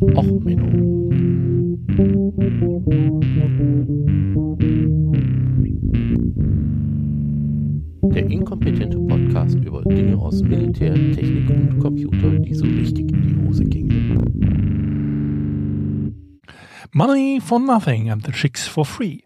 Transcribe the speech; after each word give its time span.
Och, 0.00 0.24
Menno. 0.44 1.10
Der 8.14 8.30
inkompetente 8.30 8.98
Podcast 8.98 9.58
über 9.58 9.82
Dinge 9.82 10.16
aus 10.16 10.42
Militär, 10.42 10.94
Technik 10.94 11.50
und 11.50 11.78
Computer, 11.80 12.30
die 12.38 12.54
so 12.54 12.64
richtig 12.64 13.12
in 13.12 13.22
die 13.22 13.46
Hose 13.46 13.64
gingen. 13.64 14.00
Money 16.92 17.38
for 17.42 17.60
nothing 17.60 18.10
and 18.10 18.24
the 18.24 18.32
chicks 18.32 18.66
for 18.66 18.86
free. 18.86 19.20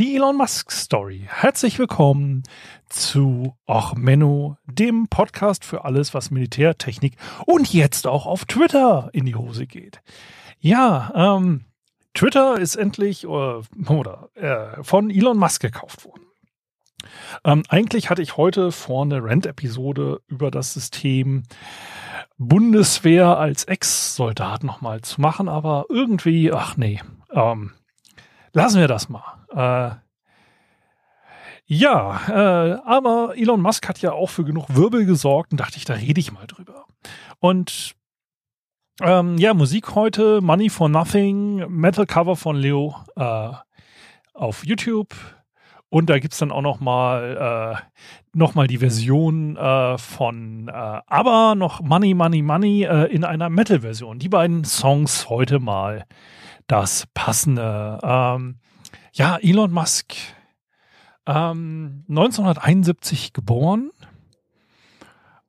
Die 0.00 0.16
Elon 0.16 0.38
Musk 0.38 0.72
Story. 0.72 1.26
Herzlich 1.28 1.78
willkommen 1.78 2.44
zu 2.88 3.54
Och 3.68 3.94
Menno, 3.94 4.56
dem 4.64 5.06
Podcast 5.08 5.66
für 5.66 5.84
alles, 5.84 6.14
was 6.14 6.30
Militärtechnik 6.30 7.16
und 7.44 7.70
jetzt 7.74 8.06
auch 8.06 8.24
auf 8.24 8.46
Twitter 8.46 9.10
in 9.12 9.26
die 9.26 9.34
Hose 9.34 9.66
geht. 9.66 10.00
Ja, 10.60 11.12
ähm, 11.14 11.66
Twitter 12.14 12.58
ist 12.58 12.76
endlich 12.76 13.26
oder, 13.26 13.64
oder 13.86 14.30
äh, 14.34 14.82
von 14.82 15.10
Elon 15.10 15.36
Musk 15.36 15.60
gekauft 15.60 16.06
worden. 16.06 16.24
Ähm, 17.44 17.62
eigentlich 17.68 18.08
hatte 18.08 18.22
ich 18.22 18.38
heute 18.38 18.72
vor 18.72 19.04
eine 19.04 19.22
Rant-Episode 19.22 20.22
über 20.26 20.50
das 20.50 20.72
System 20.72 21.42
Bundeswehr 22.38 23.36
als 23.36 23.64
Ex-Soldat 23.64 24.64
nochmal 24.64 25.02
zu 25.02 25.20
machen, 25.20 25.50
aber 25.50 25.84
irgendwie, 25.90 26.50
ach 26.50 26.78
nee, 26.78 27.02
ähm, 27.34 27.72
lassen 28.52 28.80
wir 28.80 28.88
das 28.88 29.08
mal. 29.08 29.22
Äh, 29.50 29.96
ja, 31.66 32.20
äh, 32.28 32.80
aber 32.84 33.34
Elon 33.36 33.60
Musk 33.60 33.88
hat 33.88 34.02
ja 34.02 34.12
auch 34.12 34.28
für 34.28 34.44
genug 34.44 34.74
Wirbel 34.74 35.06
gesorgt 35.06 35.52
und 35.52 35.60
dachte 35.60 35.78
ich, 35.78 35.84
da 35.84 35.94
rede 35.94 36.20
ich 36.20 36.32
mal 36.32 36.46
drüber. 36.46 36.84
Und 37.38 37.94
ähm, 39.00 39.38
ja, 39.38 39.54
Musik 39.54 39.94
heute, 39.94 40.40
Money 40.40 40.68
for 40.68 40.88
Nothing, 40.88 41.64
Metal 41.68 42.06
Cover 42.06 42.36
von 42.36 42.56
Leo 42.56 42.94
äh, 43.16 43.50
auf 44.34 44.66
YouTube. 44.66 45.14
Und 45.88 46.08
da 46.08 46.18
gibt 46.18 46.32
es 46.32 46.38
dann 46.38 46.52
auch 46.52 46.62
noch 46.62 46.80
mal, 46.80 47.76
äh, 47.76 47.98
noch 48.32 48.54
die 48.66 48.78
Version 48.78 49.56
äh, 49.56 49.98
von 49.98 50.68
äh, 50.68 50.72
Aber 50.72 51.54
noch 51.54 51.80
Money, 51.80 52.14
Money, 52.14 52.42
Money 52.42 52.84
äh, 52.84 53.12
in 53.12 53.24
einer 53.24 53.50
Metal-Version. 53.50 54.18
Die 54.18 54.28
beiden 54.28 54.64
Songs 54.64 55.28
heute 55.28 55.58
mal 55.58 56.06
das 56.66 57.06
passende. 57.14 57.98
Ähm, 58.02 58.56
ja, 59.12 59.36
Elon 59.36 59.72
Musk, 59.72 60.14
ähm, 61.26 62.04
1971 62.08 63.32
geboren. 63.32 63.90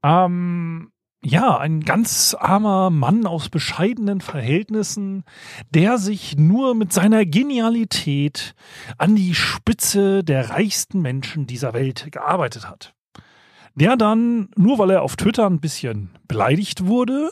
Ähm, 0.04 0.92
ja, 1.26 1.58
ein 1.58 1.80
ganz 1.82 2.36
armer 2.38 2.90
Mann 2.90 3.26
aus 3.26 3.48
bescheidenen 3.48 4.20
Verhältnissen, 4.20 5.24
der 5.70 5.98
sich 5.98 6.36
nur 6.38 6.76
mit 6.76 6.92
seiner 6.92 7.26
Genialität 7.26 8.56
an 8.98 9.16
die 9.16 9.34
Spitze 9.34 10.26
der 10.26 10.50
reichsten 10.50 11.02
Menschen 11.02 11.48
dieser 11.48 11.74
Welt 11.74 12.12
gearbeitet 12.12 12.70
hat. 12.70 12.94
Der 13.76 13.96
dann, 13.96 14.50
nur 14.58 14.78
weil 14.80 14.92
er 14.92 15.02
auf 15.02 15.16
Twitter 15.16 15.50
ein 15.50 15.62
bisschen 15.62 16.10
beleidigt 16.28 16.86
wurde, 16.86 17.32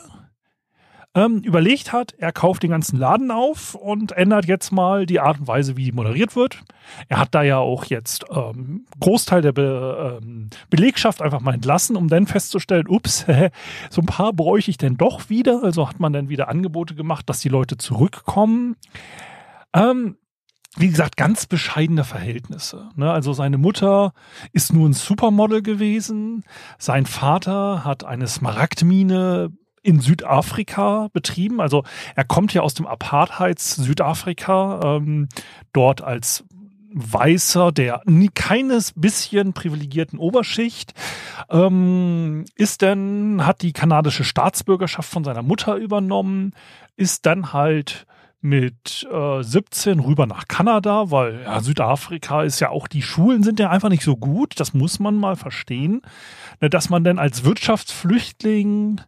ähm, 1.13 1.39
überlegt 1.39 1.91
hat, 1.91 2.13
er 2.17 2.31
kauft 2.31 2.63
den 2.63 2.71
ganzen 2.71 2.97
Laden 2.97 3.31
auf 3.31 3.75
und 3.75 4.13
ändert 4.13 4.45
jetzt 4.45 4.71
mal 4.71 5.05
die 5.05 5.19
Art 5.19 5.39
und 5.39 5.47
Weise, 5.47 5.75
wie 5.75 5.91
moderiert 5.91 6.35
wird. 6.35 6.63
Er 7.09 7.19
hat 7.19 7.35
da 7.35 7.43
ja 7.43 7.57
auch 7.57 7.85
jetzt 7.85 8.25
ähm, 8.31 8.85
Großteil 8.99 9.41
der 9.41 9.51
Be 9.51 10.19
ähm, 10.23 10.49
Belegschaft 10.69 11.21
einfach 11.21 11.41
mal 11.41 11.53
entlassen, 11.53 11.97
um 11.97 12.07
dann 12.07 12.27
festzustellen, 12.27 12.87
ups, 12.87 13.25
so 13.89 14.01
ein 14.01 14.05
paar 14.05 14.31
bräuchte 14.31 14.71
ich 14.71 14.77
denn 14.77 14.95
doch 14.95 15.29
wieder. 15.29 15.61
Also 15.63 15.87
hat 15.87 15.99
man 15.99 16.13
dann 16.13 16.29
wieder 16.29 16.47
Angebote 16.47 16.95
gemacht, 16.95 17.29
dass 17.29 17.41
die 17.41 17.49
Leute 17.49 17.77
zurückkommen. 17.77 18.77
Ähm, 19.73 20.15
wie 20.77 20.87
gesagt, 20.87 21.17
ganz 21.17 21.45
bescheidene 21.45 22.05
Verhältnisse. 22.05 22.89
Ne? 22.95 23.11
Also 23.11 23.33
seine 23.33 23.57
Mutter 23.57 24.13
ist 24.53 24.71
nur 24.71 24.87
ein 24.87 24.93
Supermodel 24.93 25.61
gewesen. 25.61 26.45
Sein 26.77 27.05
Vater 27.05 27.83
hat 27.83 28.05
eine 28.05 28.27
Smaragdmine 28.27 29.51
in 29.83 29.99
Südafrika 29.99 31.09
betrieben. 31.13 31.61
Also 31.61 31.83
er 32.15 32.23
kommt 32.23 32.53
ja 32.53 32.61
aus 32.61 32.73
dem 32.73 32.85
Apartheids-Südafrika, 32.85 34.79
ähm, 34.83 35.29
dort 35.73 36.01
als 36.01 36.43
Weißer 36.93 37.71
der 37.71 38.01
nie, 38.05 38.29
keines 38.33 38.93
bisschen 38.95 39.53
privilegierten 39.53 40.19
Oberschicht, 40.19 40.93
ähm, 41.49 42.43
ist 42.55 42.81
dann, 42.81 43.45
hat 43.45 43.61
die 43.61 43.71
kanadische 43.71 44.25
Staatsbürgerschaft 44.25 45.09
von 45.09 45.23
seiner 45.23 45.41
Mutter 45.41 45.75
übernommen, 45.75 46.51
ist 46.97 47.25
dann 47.25 47.53
halt 47.53 48.05
mit 48.41 49.07
äh, 49.11 49.43
17 49.43 49.99
rüber 49.99 50.25
nach 50.25 50.47
Kanada, 50.47 51.11
weil 51.11 51.43
ja, 51.43 51.61
Südafrika 51.61 52.43
ist 52.43 52.59
ja 52.59 52.69
auch, 52.69 52.87
die 52.87 53.03
Schulen 53.03 53.43
sind 53.43 53.59
ja 53.59 53.69
einfach 53.69 53.89
nicht 53.89 54.03
so 54.03 54.17
gut, 54.17 54.59
das 54.59 54.73
muss 54.73 54.99
man 54.99 55.15
mal 55.15 55.35
verstehen, 55.35 56.01
ne, 56.59 56.69
dass 56.69 56.89
man 56.89 57.03
dann 57.03 57.19
als 57.19 57.43
Wirtschaftsflüchtling 57.43 59.01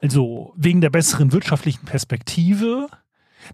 also 0.00 0.52
wegen 0.56 0.80
der 0.80 0.90
besseren 0.90 1.32
wirtschaftlichen 1.32 1.84
Perspektive, 1.84 2.88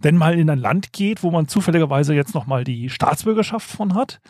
wenn 0.00 0.16
mal 0.16 0.38
in 0.38 0.50
ein 0.50 0.58
Land 0.58 0.92
geht, 0.92 1.22
wo 1.22 1.30
man 1.30 1.48
zufälligerweise 1.48 2.14
jetzt 2.14 2.34
nochmal 2.34 2.64
die 2.64 2.90
Staatsbürgerschaft 2.90 3.68
von 3.68 3.94
hat 3.94 4.20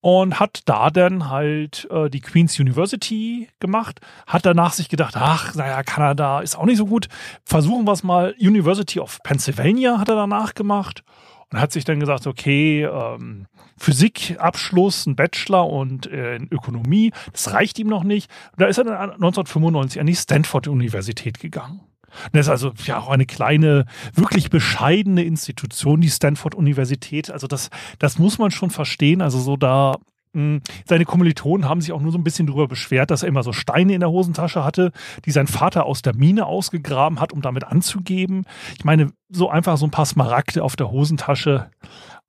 und 0.00 0.38
hat 0.38 0.62
da 0.66 0.90
dann 0.90 1.28
halt 1.28 1.88
äh, 1.90 2.08
die 2.08 2.20
Queen's 2.20 2.58
University 2.60 3.48
gemacht, 3.58 4.00
hat 4.26 4.46
danach 4.46 4.72
sich 4.72 4.88
gedacht, 4.88 5.14
ach, 5.16 5.54
naja, 5.54 5.82
Kanada 5.82 6.40
ist 6.40 6.56
auch 6.56 6.64
nicht 6.64 6.78
so 6.78 6.86
gut, 6.86 7.08
versuchen 7.44 7.86
wir 7.86 7.92
es 7.92 8.02
mal. 8.02 8.34
University 8.38 9.00
of 9.00 9.18
Pennsylvania 9.22 9.98
hat 9.98 10.08
er 10.08 10.16
danach 10.16 10.54
gemacht 10.54 11.02
und 11.52 11.60
hat 11.60 11.72
sich 11.72 11.84
dann 11.84 12.00
gesagt, 12.00 12.26
okay, 12.26 12.84
ähm, 12.84 13.46
Physikabschluss, 13.78 15.06
ein 15.06 15.16
Bachelor 15.16 15.68
und 15.68 16.06
äh, 16.06 16.36
in 16.36 16.48
Ökonomie, 16.50 17.12
das 17.32 17.52
reicht 17.52 17.78
ihm 17.78 17.88
noch 17.88 18.04
nicht. 18.04 18.30
Und 18.52 18.62
da 18.62 18.66
ist 18.66 18.78
er 18.78 18.84
dann 18.84 18.94
1995 18.94 20.00
an 20.00 20.06
die 20.06 20.16
Stanford-Universität 20.16 21.38
gegangen. 21.38 21.80
Das 22.32 22.46
ist 22.46 22.50
also 22.50 22.72
ja 22.84 22.98
auch 22.98 23.08
eine 23.08 23.26
kleine, 23.26 23.84
wirklich 24.14 24.50
bescheidene 24.50 25.22
Institution, 25.24 26.00
die 26.00 26.10
Stanford-Universität. 26.10 27.30
Also 27.30 27.46
das, 27.46 27.70
das 27.98 28.18
muss 28.18 28.38
man 28.38 28.50
schon 28.50 28.70
verstehen. 28.70 29.20
Also 29.20 29.38
so 29.38 29.56
da 29.56 29.96
seine 30.84 31.04
Kommilitonen 31.04 31.68
haben 31.68 31.80
sich 31.80 31.92
auch 31.92 32.00
nur 32.00 32.12
so 32.12 32.18
ein 32.18 32.24
bisschen 32.24 32.46
darüber 32.46 32.68
beschwert, 32.68 33.10
dass 33.10 33.22
er 33.22 33.28
immer 33.28 33.42
so 33.42 33.52
Steine 33.52 33.94
in 33.94 34.00
der 34.00 34.10
Hosentasche 34.10 34.64
hatte, 34.64 34.92
die 35.24 35.30
sein 35.30 35.46
Vater 35.46 35.86
aus 35.86 36.02
der 36.02 36.14
Mine 36.14 36.46
ausgegraben 36.46 37.20
hat, 37.20 37.32
um 37.32 37.42
damit 37.42 37.64
anzugeben. 37.64 38.44
Ich 38.78 38.84
meine, 38.84 39.12
so 39.28 39.50
einfach 39.50 39.76
so 39.76 39.86
ein 39.86 39.90
paar 39.90 40.06
Smaragde 40.06 40.62
auf 40.62 40.76
der 40.76 40.90
Hosentasche. 40.90 41.70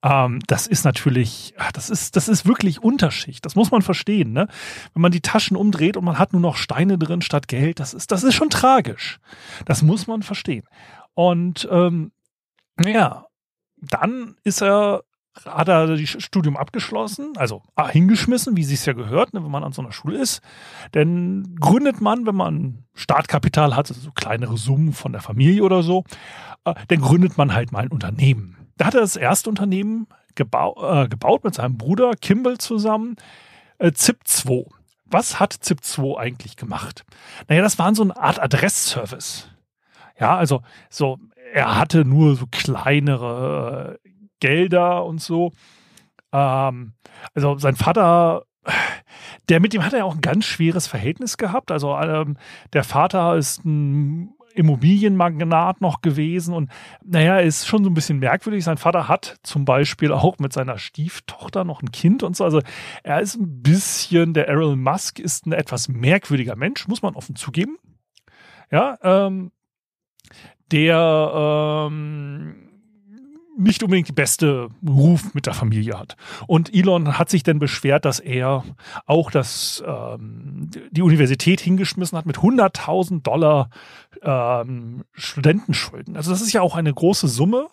Ähm, 0.02 0.40
das 0.46 0.66
ist 0.66 0.84
natürlich, 0.84 1.54
das 1.72 1.90
ist, 1.90 2.16
das 2.16 2.28
ist 2.28 2.46
wirklich 2.46 2.82
Unterschicht. 2.82 3.44
Das 3.44 3.54
muss 3.54 3.70
man 3.70 3.82
verstehen, 3.82 4.32
ne? 4.32 4.48
Wenn 4.94 5.02
man 5.02 5.12
die 5.12 5.20
Taschen 5.20 5.56
umdreht 5.56 5.96
und 5.96 6.04
man 6.04 6.18
hat 6.18 6.32
nur 6.32 6.42
noch 6.42 6.56
Steine 6.56 6.98
drin 6.98 7.22
statt 7.22 7.48
Geld, 7.48 7.80
das 7.80 7.94
ist, 7.94 8.10
das 8.10 8.22
ist 8.22 8.34
schon 8.34 8.50
tragisch. 8.50 9.18
Das 9.64 9.82
muss 9.82 10.06
man 10.06 10.22
verstehen. 10.22 10.64
Und 11.14 11.68
ähm, 11.70 12.12
ja, 12.84 13.26
dann 13.76 14.36
ist 14.44 14.62
er 14.62 15.02
hat 15.44 15.68
er 15.68 15.86
das 15.86 16.00
Studium 16.00 16.56
abgeschlossen, 16.56 17.32
also 17.36 17.62
ah, 17.76 17.88
hingeschmissen, 17.88 18.56
wie 18.56 18.62
es 18.62 18.84
ja 18.84 18.92
gehört, 18.92 19.34
ne, 19.34 19.42
wenn 19.42 19.50
man 19.50 19.64
an 19.64 19.72
so 19.72 19.82
einer 19.82 19.92
Schule 19.92 20.18
ist. 20.18 20.40
Denn 20.94 21.56
gründet 21.60 22.00
man, 22.00 22.26
wenn 22.26 22.34
man 22.34 22.84
Startkapital 22.94 23.74
hat, 23.76 23.88
also 23.88 24.00
so 24.00 24.10
kleinere 24.12 24.56
Summen 24.56 24.92
von 24.92 25.12
der 25.12 25.20
Familie 25.20 25.62
oder 25.62 25.82
so, 25.82 26.04
äh, 26.64 26.74
dann 26.88 27.00
gründet 27.00 27.38
man 27.38 27.54
halt 27.54 27.72
mal 27.72 27.84
ein 27.84 27.88
Unternehmen. 27.88 28.56
Da 28.76 28.86
hat 28.86 28.94
er 28.94 29.00
das 29.00 29.16
erste 29.16 29.50
Unternehmen 29.50 30.06
gebau 30.34 30.76
äh, 31.02 31.08
gebaut 31.08 31.44
mit 31.44 31.54
seinem 31.54 31.76
Bruder 31.76 32.12
Kimball 32.12 32.58
zusammen, 32.58 33.16
äh, 33.78 33.88
ZIP2. 33.88 34.66
Was 35.06 35.40
hat 35.40 35.54
ZIP2 35.54 36.18
eigentlich 36.18 36.56
gemacht? 36.56 37.04
Naja, 37.48 37.62
das 37.62 37.78
war 37.78 37.94
so 37.94 38.02
eine 38.02 38.16
Art 38.16 38.38
Adressservice. 38.38 39.48
Ja, 40.20 40.36
also 40.36 40.62
so, 40.90 41.18
er 41.52 41.76
hatte 41.76 42.04
nur 42.04 42.36
so 42.36 42.46
kleinere 42.50 43.98
Gelder 44.40 45.04
und 45.04 45.20
so. 45.20 45.52
Ähm, 46.32 46.92
also 47.34 47.58
sein 47.58 47.76
Vater, 47.76 48.44
der 49.48 49.60
mit 49.60 49.72
dem 49.72 49.84
hat 49.84 49.92
er 49.92 50.04
auch 50.04 50.14
ein 50.14 50.20
ganz 50.20 50.44
schweres 50.44 50.86
Verhältnis 50.86 51.36
gehabt. 51.36 51.70
Also 51.70 51.96
ähm, 51.96 52.36
der 52.72 52.84
Vater 52.84 53.36
ist 53.36 53.64
ein 53.64 54.34
Immobilienmagnat 54.54 55.80
noch 55.80 56.02
gewesen 56.02 56.52
und 56.52 56.70
naja, 57.04 57.38
ist 57.38 57.66
schon 57.66 57.84
so 57.84 57.90
ein 57.90 57.94
bisschen 57.94 58.18
merkwürdig. 58.18 58.64
Sein 58.64 58.76
Vater 58.76 59.08
hat 59.08 59.36
zum 59.42 59.64
Beispiel 59.64 60.12
auch 60.12 60.38
mit 60.38 60.52
seiner 60.52 60.78
Stieftochter 60.78 61.64
noch 61.64 61.80
ein 61.80 61.92
Kind 61.92 62.22
und 62.22 62.36
so. 62.36 62.44
Also 62.44 62.60
er 63.04 63.20
ist 63.20 63.36
ein 63.36 63.62
bisschen, 63.62 64.34
der 64.34 64.48
Errol 64.48 64.76
Musk 64.76 65.20
ist 65.20 65.46
ein 65.46 65.52
etwas 65.52 65.88
merkwürdiger 65.88 66.56
Mensch, 66.56 66.88
muss 66.88 67.02
man 67.02 67.14
offen 67.14 67.36
zugeben. 67.36 67.78
Ja, 68.70 68.98
ähm, 69.02 69.52
der 70.70 71.88
ähm, 71.88 72.67
nicht 73.58 73.82
unbedingt 73.82 74.08
die 74.08 74.12
beste 74.12 74.68
Ruf 74.86 75.34
mit 75.34 75.46
der 75.46 75.54
Familie 75.54 75.98
hat. 75.98 76.16
Und 76.46 76.74
Elon 76.74 77.18
hat 77.18 77.28
sich 77.28 77.42
dann 77.42 77.58
beschwert, 77.58 78.04
dass 78.04 78.20
er 78.20 78.64
auch 79.06 79.30
das, 79.30 79.82
ähm, 79.86 80.70
die 80.90 81.02
Universität 81.02 81.60
hingeschmissen 81.60 82.16
hat 82.16 82.24
mit 82.24 82.38
100.000 82.38 83.22
Dollar 83.22 83.70
ähm, 84.22 85.04
Studentenschulden. 85.12 86.16
Also 86.16 86.30
das 86.30 86.40
ist 86.40 86.52
ja 86.52 86.62
auch 86.62 86.76
eine 86.76 86.94
große 86.94 87.26
Summe. 87.26 87.66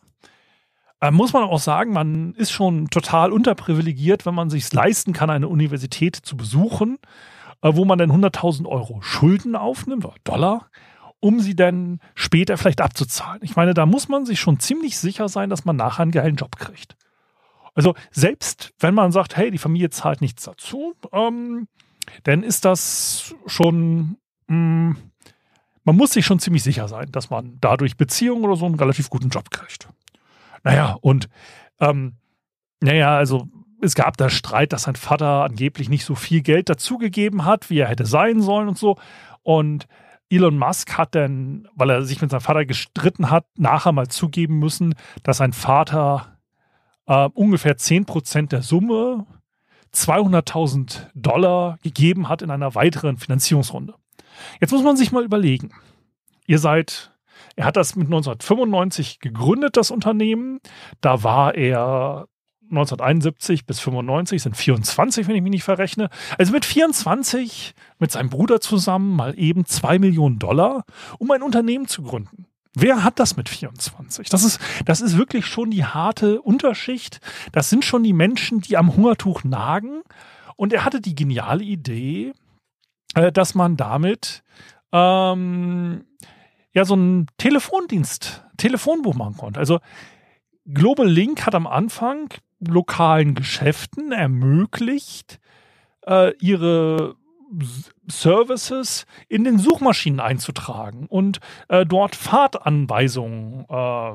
Äh, 1.02 1.12
muss 1.12 1.34
man 1.34 1.44
auch 1.44 1.60
sagen, 1.60 1.94
man 1.94 2.34
ist 2.34 2.52
schon 2.52 2.90
total 2.90 3.32
unterprivilegiert, 3.32 4.26
wenn 4.26 4.36
man 4.36 4.50
sich 4.50 4.72
leisten 4.74 5.14
kann, 5.14 5.30
eine 5.30 5.48
Universität 5.48 6.16
zu 6.16 6.36
besuchen, 6.36 6.98
äh, 7.62 7.72
wo 7.76 7.86
man 7.86 8.00
dann 8.00 8.12
100.000 8.12 8.66
Euro 8.66 9.02
Schulden 9.02 9.56
aufnimmt, 9.56 10.08
Dollar 10.24 10.70
um 11.25 11.39
sie 11.39 11.56
dann 11.56 12.00
später 12.13 12.56
vielleicht 12.56 12.81
abzuzahlen. 12.81 13.39
Ich 13.42 13.56
meine, 13.56 13.74
da 13.74 13.88
muss 13.88 14.10
man 14.10 14.27
sich 14.27 14.39
schon 14.39 14.60
ziemlich 14.60 15.00
sicher 15.00 15.27
sein, 15.27 15.50
dass 15.50 15.66
man 15.66 15.75
nachher 15.75 16.04
einen 16.04 16.12
geilen 16.12 16.36
Job 16.36 16.56
kriegt. 16.56 16.95
Also 17.74 17.95
selbst 18.12 18.75
wenn 18.77 18.94
man 18.94 19.12
sagt, 19.12 19.36
hey, 19.36 19.50
die 19.50 19.57
Familie 19.57 19.89
zahlt 19.89 20.22
nichts 20.22 20.44
dazu, 20.44 20.94
ähm, 21.12 21.68
dann 22.25 22.44
ist 22.44 22.63
das 22.63 23.33
schon, 23.48 24.18
mh, 24.45 24.56
mm, 24.56 24.98
man 25.83 25.95
muss 25.95 26.12
sich 26.12 26.27
schon 26.27 26.38
ziemlich 26.38 26.62
sicher 26.62 26.88
sein, 26.88 27.12
dass 27.12 27.31
man 27.31 27.57
dadurch 27.60 27.98
Beziehungen 27.98 28.45
oder 28.45 28.56
so 28.56 28.68
einen 28.68 28.75
relativ 28.75 29.10
guten 29.10 29.30
Job 29.30 29.50
kriegt. 29.50 29.89
Naja, 30.63 30.95
und 31.01 31.27
ähm, 31.80 32.18
naja, 32.81 33.18
also 33.18 33.48
es 33.81 33.95
gab 33.95 34.16
da 34.18 34.30
Streit, 34.30 34.74
dass 34.74 34.83
sein 34.83 34.95
Vater 34.95 35.44
angeblich 35.44 35.89
nicht 35.89 36.06
so 36.06 36.13
viel 36.13 36.44
Geld 36.44 36.69
dazugegeben 36.69 37.45
hat, 37.45 37.72
wie 37.72 37.80
er 37.80 37.88
hätte 37.88 38.06
sein 38.06 38.42
sollen 38.42 38.68
und 38.68 38.77
so. 38.77 39.00
Und 39.42 39.88
Elon 40.30 40.57
Musk 40.57 40.98
hat 40.98 41.16
dann, 41.16 41.68
weil 41.75 41.89
er 41.89 42.04
sich 42.04 42.22
mit 42.22 42.31
seinem 42.31 42.42
Vater 42.42 42.66
gestritten 42.66 43.30
hat, 43.30 43.45
nachher 43.57 43.92
mal 43.92 44.07
zugeben 44.07 44.60
müssen, 44.60 44.95
dass 45.24 45.38
sein 45.38 45.54
Vater 45.54 46.38
äh, 47.06 47.30
ungefähr 47.33 47.77
10% 47.77 48.48
der 48.48 48.62
Summe, 48.62 49.25
200.000 49.94 51.07
Dollar, 51.13 51.77
gegeben 51.83 52.27
hat 52.27 52.42
in 52.42 52.51
einer 52.51 52.75
weiteren 52.75 53.18
Finanzierungsrunde. 53.18 53.94
Jetzt 54.60 54.72
muss 54.72 54.83
man 54.83 54.98
sich 54.98 55.12
mal 55.12 55.24
überlegen. 55.24 55.69
Ihr 56.48 56.60
seid, 56.60 57.12
er 57.56 57.66
hat 57.66 57.77
das 57.77 57.95
mit 57.95 58.07
1995 58.07 59.19
gegründet, 59.19 59.77
das 59.77 59.92
Unternehmen. 59.92 60.60
Da 61.01 61.24
war 61.24 61.56
er 61.56 62.27
1971 62.70 63.66
bis 63.66 63.80
95 63.80 64.42
sind 64.42 64.58
24, 64.58 65.28
wenn 65.28 65.36
ich 65.36 65.42
mich 65.42 65.52
nicht 65.52 65.64
verrechne. 65.64 66.10
Also 66.38 66.52
mit 66.52 66.66
24 66.66 67.74
mit 68.00 68.12
seinem 68.12 68.30
Bruder 68.30 68.60
zusammen 68.60 69.16
mal 69.16 69.38
eben 69.38 69.66
2 69.66 70.00
Millionen 70.00 70.40
Dollar, 70.40 70.86
um 71.20 71.30
ein 71.32 71.44
Unternehmen 71.44 71.88
zu 71.88 72.04
gründen. 72.04 72.48
Wer 72.76 73.04
hat 73.04 73.20
das 73.20 73.38
mit 73.38 73.48
24? 73.48 74.30
Das 74.30 74.44
ist, 74.44 74.60
das 74.84 75.00
ist 75.00 75.18
wirklich 75.18 75.46
schon 75.46 75.72
die 75.72 75.86
harte 75.86 76.42
Unterschicht. 76.42 77.22
Das 77.54 77.70
sind 77.70 77.86
schon 77.86 78.04
die 78.04 78.14
Menschen, 78.14 78.60
die 78.60 78.76
am 78.76 78.96
Hungertuch 78.96 79.46
nagen. 79.46 80.02
Und 80.58 80.74
er 80.74 80.84
hatte 80.84 81.00
die 81.00 81.16
geniale 81.16 81.64
Idee, 81.64 82.34
äh, 83.14 83.32
dass 83.32 83.56
man 83.56 83.78
damit 83.78 84.44
ähm, 84.92 86.06
ja 86.74 86.84
so 86.84 86.96
einen 86.96 87.28
Telefondienst, 87.38 88.44
Telefonbuch 88.58 89.16
machen 89.16 89.38
konnte. 89.38 89.60
Also 89.60 89.80
Global 90.66 91.08
Link 91.08 91.46
hat 91.46 91.56
am 91.56 91.68
Anfang 91.68 92.30
lokalen 92.60 93.36
Geschäften 93.36 94.12
ermöglicht, 94.12 95.40
äh, 96.07 96.34
ihre 96.38 97.16
Services 98.07 99.06
in 99.28 99.44
den 99.44 99.60
Suchmaschinen 99.60 100.19
einzutragen 100.19 101.07
und 101.07 101.40
äh, 101.69 101.86
dort 101.86 102.16
Fahrtanweisungen 102.16 103.66
äh, 103.69 104.13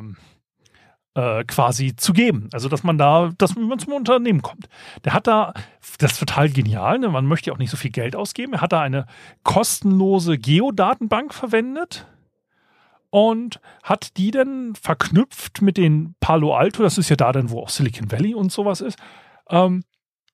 äh, 1.14 1.44
quasi 1.44 1.96
zu 1.96 2.12
geben. 2.12 2.48
Also, 2.52 2.68
dass 2.68 2.82
man 2.82 2.98
da, 2.98 3.32
dass 3.38 3.56
man 3.56 3.78
zum 3.78 3.92
Unternehmen 3.92 4.42
kommt. 4.42 4.68
Der 5.04 5.12
hat 5.12 5.26
da, 5.26 5.54
das 5.98 6.12
ist 6.12 6.18
total 6.18 6.50
genial, 6.50 6.98
ne? 6.98 7.08
man 7.08 7.26
möchte 7.26 7.50
ja 7.50 7.54
auch 7.54 7.58
nicht 7.58 7.70
so 7.70 7.76
viel 7.76 7.90
Geld 7.90 8.14
ausgeben. 8.14 8.54
Er 8.54 8.60
hat 8.60 8.72
da 8.72 8.80
eine 8.80 9.06
kostenlose 9.42 10.38
Geodatenbank 10.38 11.34
verwendet 11.34 12.06
und 13.10 13.60
hat 13.82 14.16
die 14.16 14.30
dann 14.30 14.74
verknüpft 14.74 15.62
mit 15.62 15.76
den 15.76 16.14
Palo 16.20 16.54
Alto, 16.54 16.82
das 16.82 16.98
ist 16.98 17.10
ja 17.10 17.16
da 17.16 17.32
dann, 17.32 17.50
wo 17.50 17.60
auch 17.60 17.68
Silicon 17.68 18.10
Valley 18.10 18.34
und 18.34 18.52
sowas 18.52 18.80
ist, 18.80 18.98
ähm, 19.48 19.84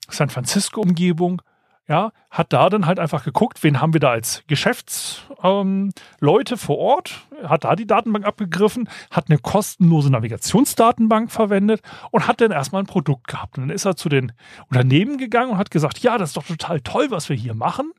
San 0.09 0.29
Francisco-Umgebung, 0.29 1.43
ja, 1.89 2.13
hat 2.31 2.53
da 2.53 2.69
dann 2.69 2.87
halt 2.87 2.99
einfach 2.99 3.25
geguckt, 3.25 3.63
wen 3.63 3.81
haben 3.81 3.93
wir 3.93 4.01
da 4.01 4.11
als 4.11 4.43
Geschäftsleute 4.49 5.45
ähm, 5.45 6.59
vor 6.59 6.79
Ort, 6.79 7.27
hat 7.45 7.63
da 7.63 7.77
die 7.77 7.87
Datenbank 7.87 8.25
abgegriffen, 8.25 8.89
hat 9.11 9.31
eine 9.31 9.39
kostenlose 9.39 10.11
Navigationsdatenbank 10.11 11.31
verwendet 11.31 11.83
und 12.11 12.27
hat 12.27 12.41
dann 12.41 12.51
erstmal 12.51 12.83
ein 12.83 12.87
Produkt 12.87 13.29
gehabt. 13.29 13.57
Und 13.57 13.69
dann 13.69 13.75
ist 13.75 13.85
er 13.85 13.95
zu 13.95 14.09
den 14.09 14.33
Unternehmen 14.69 15.17
gegangen 15.17 15.53
und 15.53 15.59
hat 15.59 15.71
gesagt, 15.71 16.01
ja, 16.01 16.19
das 16.19 16.31
ist 16.31 16.37
doch 16.37 16.47
total 16.47 16.81
toll, 16.81 17.07
was 17.11 17.29
wir 17.29 17.37
hier 17.37 17.55
machen. 17.55 17.93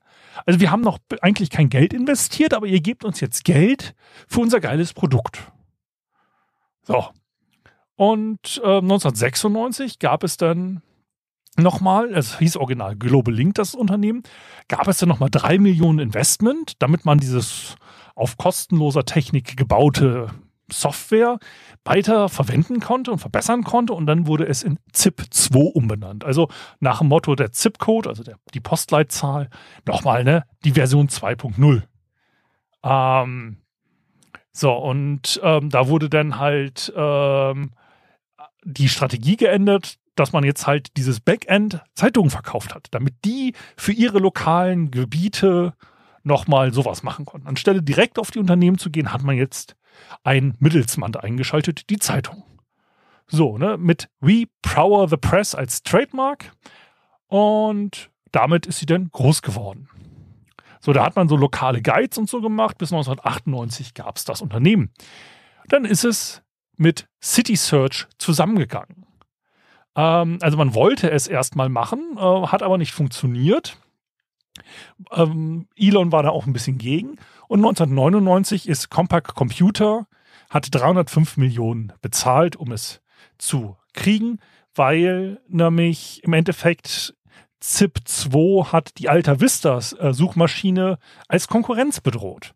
Also 0.46 0.60
wir 0.60 0.72
haben 0.72 0.82
noch 0.82 1.00
eigentlich 1.22 1.50
kein 1.50 1.70
Geld 1.70 1.94
investiert, 1.94 2.54
aber 2.54 2.68
ihr 2.68 2.82
gebt 2.82 3.04
uns 3.04 3.20
jetzt 3.20 3.44
Geld 3.44 3.96
für 4.28 4.42
unser 4.42 4.60
geiles 4.60 4.94
Produkt. 4.94 5.52
So. 6.84 7.08
Und 7.96 8.62
äh, 8.64 8.78
1996 8.78 10.00
gab 10.00 10.24
es 10.24 10.38
dann 10.38 10.82
nochmal, 11.58 12.14
es 12.14 12.38
hieß 12.38 12.58
original 12.58 12.96
Global 12.96 13.34
Link, 13.34 13.56
das 13.56 13.76
Unternehmen, 13.76 14.24
gab 14.68 14.88
es 14.88 15.00
dann 15.00 15.10
nochmal 15.10 15.30
drei 15.30 15.58
Millionen 15.58 16.00
Investment, 16.00 16.74
damit 16.80 17.06
man 17.06 17.18
dieses 17.20 17.76
auf 18.16 18.38
kostenloser 18.38 19.06
Technik 19.06 19.58
gebaute 19.58 20.30
Software 20.72 21.40
weiter 21.86 22.30
verwenden 22.30 22.80
konnte 22.80 23.12
und 23.12 23.20
verbessern 23.20 23.64
konnte 23.64 23.94
und 23.94 24.06
dann 24.06 24.28
wurde 24.28 24.46
es 24.46 24.64
in 24.64 24.80
ZIP2 24.94 25.72
umbenannt. 25.72 26.26
Also 26.26 26.50
nach 26.80 27.00
dem 27.00 27.08
Motto 27.08 27.36
der 27.36 27.52
ZIP-Code, 27.52 28.10
also 28.10 28.24
der, 28.24 28.38
die 28.54 28.60
Postleitzahl, 28.60 29.50
nochmal 29.86 30.24
ne, 30.24 30.44
die 30.66 30.72
Version 30.72 31.08
2.0. 31.08 31.84
Ähm, 32.84 33.58
so, 34.52 34.74
und 34.74 35.40
ähm, 35.44 35.70
da 35.70 35.88
wurde 35.88 36.10
dann 36.10 36.40
halt 36.40 36.92
ähm, 36.96 37.72
die 38.66 38.90
Strategie 38.90 39.38
geändert, 39.38 39.98
dass 40.16 40.34
man 40.34 40.44
jetzt 40.44 40.68
halt 40.68 40.98
dieses 40.98 41.20
Backend 41.20 41.82
Zeitungen 41.94 42.32
verkauft 42.32 42.76
hat, 42.76 42.88
damit 42.92 43.14
die 43.24 43.54
für 43.78 43.94
ihre 43.94 44.20
lokalen 44.20 44.92
Gebiete 44.92 45.74
nochmal 46.24 46.74
sowas 46.74 47.04
machen 47.04 47.26
konnten. 47.26 47.48
Anstelle 47.48 47.82
direkt 47.82 48.20
auf 48.20 48.32
die 48.32 48.40
Unternehmen 48.40 48.78
zu 48.78 48.90
gehen, 48.90 49.14
hat 49.14 49.24
man 49.24 49.38
jetzt 49.38 49.77
ein 50.24 50.56
Mittelsmann 50.60 51.16
eingeschaltet, 51.16 51.90
die 51.90 52.00
Zeitung. 52.00 52.44
So, 53.28 53.58
ne, 53.58 53.78
mit 53.78 54.10
We 54.20 54.46
Power 54.62 55.08
the 55.10 55.18
Press 55.18 55.54
als 55.54 55.84
Trademark 55.84 56.52
und 57.28 58.10
damit 58.32 58.66
ist 58.66 58.80
sie 58.80 58.86
dann 58.86 59.10
groß 59.12 59.42
geworden. 59.42 59.90
So, 60.80 60.94
da 60.94 61.04
hat 61.04 61.16
man 61.16 61.28
so 61.28 61.36
lokale 61.36 61.82
Guides 61.82 62.18
und 62.18 62.30
so 62.30 62.40
gemacht. 62.40 62.78
Bis 62.78 62.92
1998 62.92 63.94
gab 63.94 64.18
es 64.18 64.26
das 64.26 64.42
Unternehmen. 64.42 64.92
Dann 65.68 65.86
ist 65.86 66.06
es 66.06 66.44
mit 66.78 67.08
City 67.22 67.56
Search 67.56 68.08
zusammengegangen. 68.18 69.06
Ähm, 69.96 70.38
also 70.42 70.58
man 70.58 70.74
wollte 70.74 71.12
es 71.12 71.28
erstmal 71.28 71.70
machen, 71.70 72.18
äh, 72.18 72.22
hat 72.22 72.64
aber 72.64 72.78
nicht 72.78 72.94
funktioniert. 72.94 73.78
Ähm, 75.12 75.68
Elon 75.76 76.12
war 76.12 76.24
da 76.24 76.30
auch 76.30 76.46
ein 76.46 76.54
bisschen 76.54 76.78
gegen. 76.78 77.18
Und 77.48 77.60
1999 77.60 78.68
ist 78.68 78.90
Compaq 78.90 79.36
Computer, 79.36 80.08
hat 80.50 80.68
305 80.72 81.38
Millionen 81.38 81.94
bezahlt, 82.02 82.56
um 82.56 82.72
es 82.72 83.02
zu 83.38 83.78
kriegen, 83.94 84.40
weil 84.76 85.40
nämlich 85.48 86.24
im 86.24 86.34
Endeffekt 86.34 87.16
ZIP2 87.62 88.72
hat 88.72 88.98
die 88.98 89.10
Alta 89.10 89.40
Vista 89.40 89.80
äh, 90.00 90.14
Suchmaschine 90.14 91.00
als 91.28 91.48
Konkurrenz 91.48 92.02
bedroht. 92.02 92.54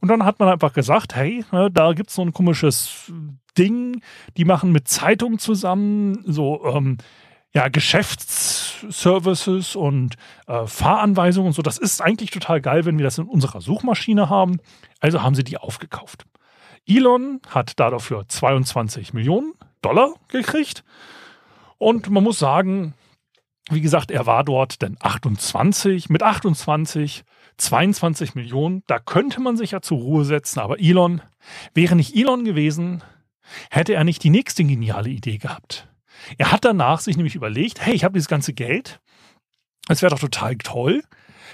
Und 0.00 0.08
dann 0.08 0.24
hat 0.24 0.38
man 0.38 0.48
einfach 0.48 0.72
gesagt, 0.72 1.16
hey, 1.16 1.44
ne, 1.52 1.70
da 1.70 1.92
gibt 1.92 2.10
es 2.10 2.16
so 2.16 2.22
ein 2.22 2.32
komisches 2.32 3.12
Ding, 3.56 4.02
die 4.36 4.44
machen 4.44 4.72
mit 4.72 4.88
Zeitungen 4.88 5.38
zusammen 5.38 6.22
so 6.26 6.64
ähm, 6.66 6.98
ja, 7.56 7.68
Geschäftsservices 7.68 9.76
und 9.76 10.16
äh, 10.46 10.66
Fahranweisungen 10.66 11.46
und 11.46 11.54
so. 11.54 11.62
Das 11.62 11.78
ist 11.78 12.02
eigentlich 12.02 12.30
total 12.30 12.60
geil, 12.60 12.84
wenn 12.84 12.98
wir 12.98 13.04
das 13.04 13.16
in 13.16 13.24
unserer 13.24 13.62
Suchmaschine 13.62 14.28
haben. 14.28 14.58
Also 15.00 15.22
haben 15.22 15.34
sie 15.34 15.42
die 15.42 15.56
aufgekauft. 15.56 16.26
Elon 16.86 17.40
hat 17.48 17.80
dafür 17.80 18.28
22 18.28 19.14
Millionen 19.14 19.54
Dollar 19.80 20.12
gekriegt. 20.28 20.84
Und 21.78 22.10
man 22.10 22.24
muss 22.24 22.38
sagen, 22.38 22.92
wie 23.70 23.80
gesagt, 23.80 24.10
er 24.10 24.26
war 24.26 24.44
dort 24.44 24.82
denn 24.82 24.98
28, 25.00 26.10
mit 26.10 26.22
28, 26.22 27.24
22 27.56 28.34
Millionen. 28.34 28.82
Da 28.86 28.98
könnte 28.98 29.40
man 29.40 29.56
sich 29.56 29.70
ja 29.70 29.80
zur 29.80 29.96
Ruhe 29.96 30.26
setzen. 30.26 30.60
Aber 30.60 30.78
Elon, 30.78 31.22
wäre 31.72 31.96
nicht 31.96 32.14
Elon 32.14 32.44
gewesen, 32.44 33.02
hätte 33.70 33.94
er 33.94 34.04
nicht 34.04 34.22
die 34.24 34.30
nächste 34.30 34.62
geniale 34.62 35.08
Idee 35.08 35.38
gehabt. 35.38 35.88
Er 36.38 36.52
hat 36.52 36.64
danach 36.64 37.00
sich 37.00 37.16
nämlich 37.16 37.34
überlegt, 37.34 37.80
hey, 37.80 37.94
ich 37.94 38.04
habe 38.04 38.14
dieses 38.14 38.28
ganze 38.28 38.52
Geld, 38.52 39.00
es 39.88 40.02
wäre 40.02 40.10
doch 40.10 40.20
total 40.20 40.56
toll, 40.56 41.02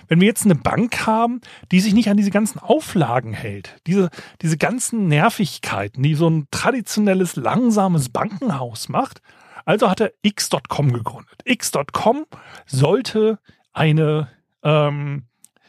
wenn 0.09 0.21
wir 0.21 0.27
jetzt 0.27 0.45
eine 0.45 0.55
Bank 0.55 1.07
haben, 1.07 1.41
die 1.71 1.81
sich 1.81 1.95
nicht 1.95 2.09
an 2.09 2.17
diese 2.17 2.31
ganzen 2.31 2.59
Auflagen 2.59 3.33
hält, 3.33 3.77
diese, 3.87 4.11
diese 4.41 4.57
ganzen 4.57 5.09
Nervigkeiten, 5.09 6.03
die 6.03 6.15
so 6.15 6.29
ein 6.29 6.49
traditionelles, 6.51 7.37
langsames 7.37 8.09
Bankenhaus 8.09 8.89
macht, 8.89 9.21
also 9.65 9.91
hat 9.91 10.01
er 10.01 10.13
X.com 10.23 10.93
gegründet. 10.93 11.41
X.com 11.45 12.27
sollte 12.67 13.39
eine 13.73 14.29
ähm, 14.63 15.25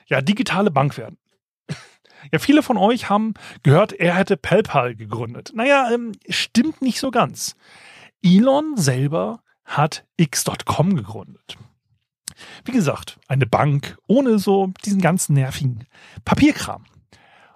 ja, 0.07 0.21
digitale 0.21 0.71
Bank 0.71 0.97
werden. 0.97 1.17
Ja, 2.31 2.39
viele 2.39 2.63
von 2.63 2.77
euch 2.77 3.09
haben 3.09 3.33
gehört, 3.63 3.93
er 3.93 4.15
hätte 4.15 4.37
PayPal 4.37 4.95
gegründet. 4.95 5.51
Naja, 5.53 5.89
ähm, 5.91 6.13
stimmt 6.29 6.81
nicht 6.81 6.99
so 6.99 7.11
ganz. 7.11 7.55
Elon 8.23 8.77
selber 8.77 9.41
hat 9.65 10.05
X.com 10.17 10.95
gegründet. 10.95 11.57
Wie 12.65 12.71
gesagt, 12.71 13.19
eine 13.27 13.45
Bank 13.45 13.97
ohne 14.07 14.39
so 14.39 14.71
diesen 14.85 15.01
ganzen 15.01 15.33
nervigen 15.33 15.85
Papierkram. 16.25 16.85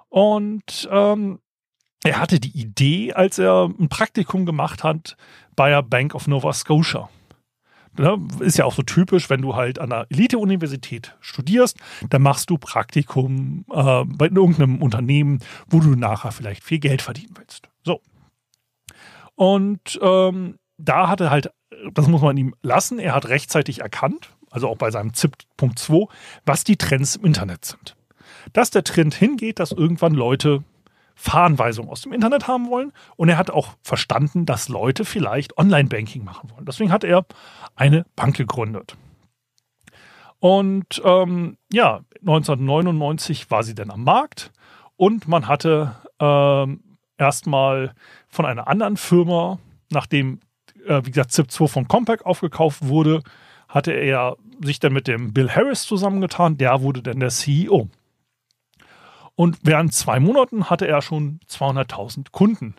Und 0.09 0.87
ähm, 0.91 1.39
er 2.03 2.19
hatte 2.19 2.39
die 2.39 2.57
Idee, 2.57 3.13
als 3.13 3.37
er 3.39 3.65
ein 3.79 3.89
Praktikum 3.89 4.45
gemacht 4.45 4.83
hat 4.83 5.17
bei 5.55 5.69
der 5.69 5.83
Bank 5.83 6.15
of 6.15 6.27
Nova 6.27 6.53
Scotia. 6.53 7.09
Ne, 7.99 8.19
ist 8.41 8.57
ja 8.57 8.65
auch 8.65 8.75
so 8.75 8.83
typisch, 8.83 9.29
wenn 9.31 9.41
du 9.41 9.55
halt 9.55 9.79
an 9.79 9.91
einer 9.91 10.05
Elite-Universität 10.11 11.15
studierst, 11.19 11.77
dann 12.11 12.21
machst 12.21 12.49
du 12.51 12.59
Praktikum 12.59 13.65
äh, 13.71 14.03
bei 14.05 14.27
irgendeinem 14.27 14.83
Unternehmen, 14.83 15.39
wo 15.67 15.79
du 15.79 15.95
nachher 15.95 16.31
vielleicht 16.31 16.63
viel 16.63 16.77
Geld 16.77 17.01
verdienen 17.01 17.33
willst. 17.35 17.69
So. 17.83 18.01
Und 19.37 19.99
ähm, 20.01 20.57
da 20.77 21.07
hat 21.07 21.21
er 21.21 21.29
halt, 21.29 21.51
das 21.93 22.07
muss 22.07 22.21
man 22.21 22.35
ihm 22.37 22.55
lassen, 22.63 22.97
er 22.97 23.13
hat 23.13 23.27
rechtzeitig 23.27 23.81
erkannt, 23.81 24.31
also 24.49 24.67
auch 24.67 24.77
bei 24.77 24.89
seinem 24.89 25.13
ZIP.2, 25.13 26.09
was 26.43 26.63
die 26.63 26.75
Trends 26.75 27.17
im 27.17 27.25
Internet 27.25 27.63
sind. 27.63 27.95
Dass 28.53 28.71
der 28.71 28.83
Trend 28.83 29.13
hingeht, 29.13 29.59
dass 29.59 29.71
irgendwann 29.71 30.15
Leute 30.15 30.63
Fahranweisungen 31.13 31.91
aus 31.91 32.01
dem 32.01 32.13
Internet 32.13 32.47
haben 32.47 32.69
wollen. 32.69 32.91
Und 33.15 33.29
er 33.29 33.37
hat 33.37 33.51
auch 33.51 33.75
verstanden, 33.83 34.47
dass 34.47 34.69
Leute 34.69 35.05
vielleicht 35.05 35.55
Online-Banking 35.57 36.23
machen 36.23 36.49
wollen. 36.51 36.65
Deswegen 36.65 36.91
hat 36.91 37.03
er 37.03 37.25
eine 37.75 38.05
Bank 38.15 38.37
gegründet. 38.37 38.97
Und 40.39 40.99
ähm, 41.05 41.57
ja, 41.71 42.01
1999 42.21 43.51
war 43.51 43.61
sie 43.61 43.75
dann 43.75 43.91
am 43.91 44.03
Markt 44.03 44.51
und 44.95 45.27
man 45.27 45.47
hatte 45.47 45.95
ähm, 46.19 46.81
erstmal 47.17 47.93
von 48.27 48.45
einer 48.45 48.67
anderen 48.67 48.97
Firma, 48.97 49.59
nachdem, 49.91 50.39
äh, 50.85 51.01
wie 51.03 51.11
gesagt, 51.11 51.31
ZIP2 51.31 51.67
von 51.67 51.87
Compaq 51.87 52.25
aufgekauft 52.25 52.87
wurde, 52.87 53.21
hatte 53.67 53.91
er 53.91 54.37
sich 54.61 54.79
dann 54.79 54.93
mit 54.93 55.07
dem 55.07 55.33
Bill 55.33 55.49
Harris 55.49 55.83
zusammengetan. 55.83 56.57
Der 56.57 56.81
wurde 56.81 57.01
dann 57.01 57.19
der 57.19 57.29
CEO. 57.29 57.89
Und 59.35 59.59
während 59.63 59.93
zwei 59.93 60.19
Monaten 60.19 60.69
hatte 60.69 60.87
er 60.87 61.01
schon 61.01 61.39
200.000 61.47 62.31
Kunden. 62.31 62.75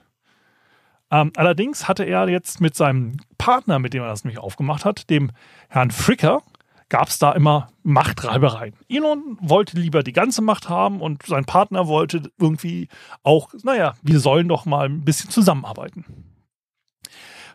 Ähm, 1.11 1.33
allerdings 1.37 1.89
hatte 1.89 2.05
er 2.05 2.29
jetzt 2.29 2.61
mit 2.61 2.75
seinem 2.75 3.19
Partner, 3.39 3.79
mit 3.79 3.95
dem 3.95 4.03
er 4.03 4.09
das 4.09 4.25
nämlich 4.25 4.41
aufgemacht 4.41 4.85
hat, 4.85 5.09
dem 5.09 5.31
Herrn 5.69 5.91
Fricker, 5.91 6.43
gab 6.89 7.09
es 7.09 7.19
da 7.19 7.33
immer 7.33 7.69
Machtreibereien. 7.83 8.75
Elon 8.89 9.39
wollte 9.41 9.79
lieber 9.79 10.03
die 10.03 10.13
ganze 10.13 10.43
Macht 10.43 10.69
haben 10.69 11.01
und 11.01 11.25
sein 11.27 11.45
Partner 11.45 11.87
wollte 11.87 12.31
irgendwie 12.39 12.89
auch, 13.23 13.51
naja, 13.63 13.95
wir 14.03 14.21
sollen 14.21 14.49
doch 14.49 14.65
mal 14.65 14.87
ein 14.89 15.05
bisschen 15.05 15.31
zusammenarbeiten. 15.31 16.05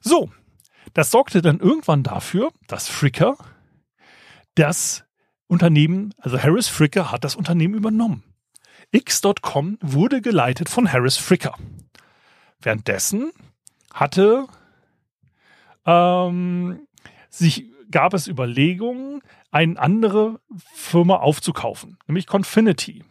So, 0.01 0.31
das 0.93 1.11
sorgte 1.11 1.41
dann 1.41 1.59
irgendwann 1.59 2.03
dafür, 2.03 2.51
dass 2.67 2.89
Fricker 2.89 3.37
das 4.55 5.03
Unternehmen, 5.47 6.13
also 6.19 6.41
Harris 6.41 6.67
Fricker 6.67 7.11
hat 7.11 7.23
das 7.23 7.35
Unternehmen 7.35 7.73
übernommen. 7.73 8.23
X.com 8.91 9.79
wurde 9.81 10.21
geleitet 10.21 10.69
von 10.69 10.91
Harris 10.91 11.17
Fricker. 11.17 11.55
Währenddessen 12.61 13.31
hatte 13.91 14.45
ähm, 15.85 16.87
sich 17.29 17.72
gab 17.93 18.13
es 18.15 18.27
Überlegungen, 18.27 19.21
eine 19.51 19.79
andere 19.79 20.41
Firma 20.73 21.17
aufzukaufen, 21.17 21.97
nämlich 22.07 22.25
Confinity. 22.25 23.03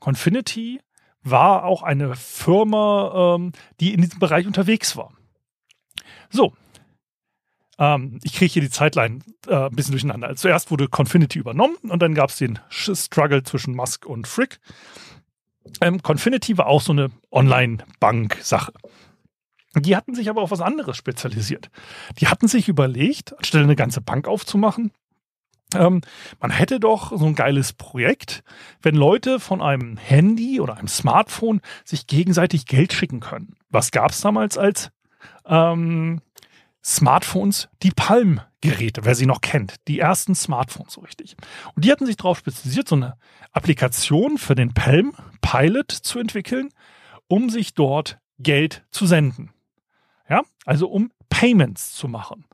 Confinity 0.00 0.80
war 1.22 1.64
auch 1.64 1.82
eine 1.82 2.16
Firma, 2.16 3.36
ähm, 3.36 3.52
die 3.80 3.94
in 3.94 4.02
diesem 4.02 4.18
Bereich 4.18 4.46
unterwegs 4.46 4.96
war. 4.96 5.12
So, 6.28 6.52
ähm, 7.78 8.18
ich 8.24 8.34
kriege 8.34 8.52
hier 8.52 8.62
die 8.62 8.70
Zeitline 8.70 9.20
äh, 9.46 9.54
ein 9.54 9.76
bisschen 9.76 9.92
durcheinander. 9.92 10.26
Also 10.26 10.42
zuerst 10.42 10.72
wurde 10.72 10.88
Confinity 10.88 11.38
übernommen 11.38 11.76
und 11.82 12.02
dann 12.02 12.14
gab 12.14 12.30
es 12.30 12.36
den 12.36 12.58
Struggle 12.68 13.44
zwischen 13.44 13.76
Musk 13.76 14.06
und 14.06 14.26
Frick. 14.26 14.58
Ähm, 15.80 16.02
Confinity 16.02 16.58
war 16.58 16.66
auch 16.66 16.82
so 16.82 16.92
eine 16.92 17.10
Online-Bank-Sache. 17.30 18.72
Die 19.78 19.96
hatten 19.96 20.14
sich 20.14 20.30
aber 20.30 20.42
auf 20.42 20.50
was 20.50 20.60
anderes 20.60 20.96
spezialisiert. 20.96 21.70
Die 22.18 22.28
hatten 22.28 22.48
sich 22.48 22.68
überlegt, 22.68 23.36
anstelle 23.36 23.64
eine 23.64 23.76
ganze 23.76 24.00
Bank 24.00 24.26
aufzumachen, 24.26 24.90
ähm, 25.74 26.00
man 26.40 26.50
hätte 26.50 26.78
doch 26.78 27.16
so 27.16 27.26
ein 27.26 27.34
geiles 27.34 27.72
Projekt, 27.72 28.44
wenn 28.82 28.94
Leute 28.94 29.40
von 29.40 29.60
einem 29.60 29.96
Handy 29.96 30.60
oder 30.60 30.76
einem 30.76 30.88
Smartphone 30.88 31.60
sich 31.84 32.06
gegenseitig 32.06 32.66
Geld 32.66 32.92
schicken 32.92 33.20
können. 33.20 33.56
Was 33.68 33.90
gab 33.90 34.10
es 34.12 34.20
damals 34.20 34.56
als 34.58 34.90
ähm, 35.44 36.20
Smartphones? 36.84 37.68
Die 37.82 37.90
Palm-Geräte, 37.90 39.04
wer 39.04 39.16
sie 39.16 39.26
noch 39.26 39.40
kennt. 39.40 39.74
Die 39.88 39.98
ersten 39.98 40.36
Smartphones 40.36 40.92
so 40.92 41.00
richtig. 41.00 41.36
Und 41.74 41.84
die 41.84 41.90
hatten 41.90 42.06
sich 42.06 42.16
darauf 42.16 42.38
spezialisiert, 42.38 42.88
so 42.88 42.94
eine 42.94 43.16
Applikation 43.52 44.38
für 44.38 44.54
den 44.54 44.72
Palm 44.72 45.14
Pilot 45.40 45.90
zu 45.90 46.20
entwickeln, 46.20 46.68
um 47.26 47.50
sich 47.50 47.74
dort 47.74 48.18
Geld 48.38 48.84
zu 48.92 49.06
senden. 49.06 49.50
Ja, 50.28 50.42
also 50.64 50.88
um 50.88 51.10
Payments 51.28 51.92
zu 51.92 52.08
machen. 52.08 52.44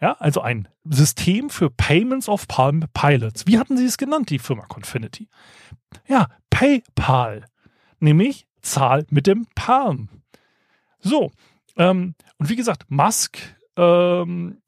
Ja, 0.00 0.12
also 0.20 0.40
ein 0.40 0.68
System 0.84 1.50
für 1.50 1.70
Payments 1.70 2.28
of 2.28 2.46
Palm 2.46 2.84
Pilots. 2.94 3.46
Wie 3.46 3.58
hatten 3.58 3.76
sie 3.76 3.84
es 3.84 3.98
genannt, 3.98 4.30
die 4.30 4.38
Firma 4.38 4.64
Confinity? 4.66 5.28
Ja, 6.06 6.28
PayPal. 6.50 7.46
Nämlich 7.98 8.46
Zahl 8.62 9.06
mit 9.10 9.26
dem 9.26 9.46
Palm. 9.56 10.08
So, 11.00 11.32
ähm, 11.76 12.14
und 12.38 12.48
wie 12.48 12.56
gesagt, 12.56 12.84
Musk 12.90 13.38
ähm, 13.76 14.60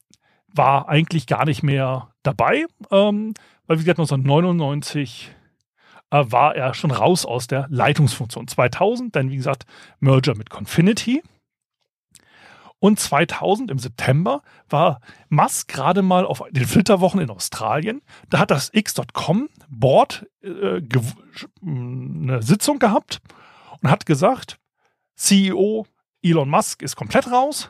war 0.53 0.89
eigentlich 0.89 1.27
gar 1.27 1.45
nicht 1.45 1.63
mehr 1.63 2.09
dabei, 2.23 2.65
ähm, 2.89 3.33
weil 3.67 3.79
wie 3.79 3.83
gesagt 3.83 3.99
1999 3.99 5.33
äh, 6.11 6.25
war 6.27 6.55
er 6.55 6.73
schon 6.73 6.91
raus 6.91 7.25
aus 7.25 7.47
der 7.47 7.67
Leitungsfunktion. 7.69 8.47
2000 8.47 9.15
dann 9.15 9.29
wie 9.29 9.37
gesagt 9.37 9.65
Merger 9.99 10.35
mit 10.35 10.49
Confinity. 10.49 11.21
Und 12.81 12.99
2000 12.99 13.69
im 13.69 13.77
September 13.77 14.41
war 14.67 15.01
Musk 15.29 15.67
gerade 15.71 16.01
mal 16.01 16.25
auf 16.25 16.41
den 16.49 16.65
Flitterwochen 16.65 17.21
in 17.21 17.29
Australien. 17.29 18.01
Da 18.31 18.39
hat 18.39 18.49
das 18.49 18.71
X.com 18.73 19.49
Board 19.69 20.25
äh, 20.41 20.81
eine 21.63 22.41
Sitzung 22.41 22.79
gehabt 22.79 23.21
und 23.81 23.91
hat 23.91 24.07
gesagt, 24.07 24.57
CEO 25.15 25.85
Elon 26.23 26.49
Musk 26.49 26.81
ist 26.81 26.95
komplett 26.95 27.31
raus. 27.31 27.69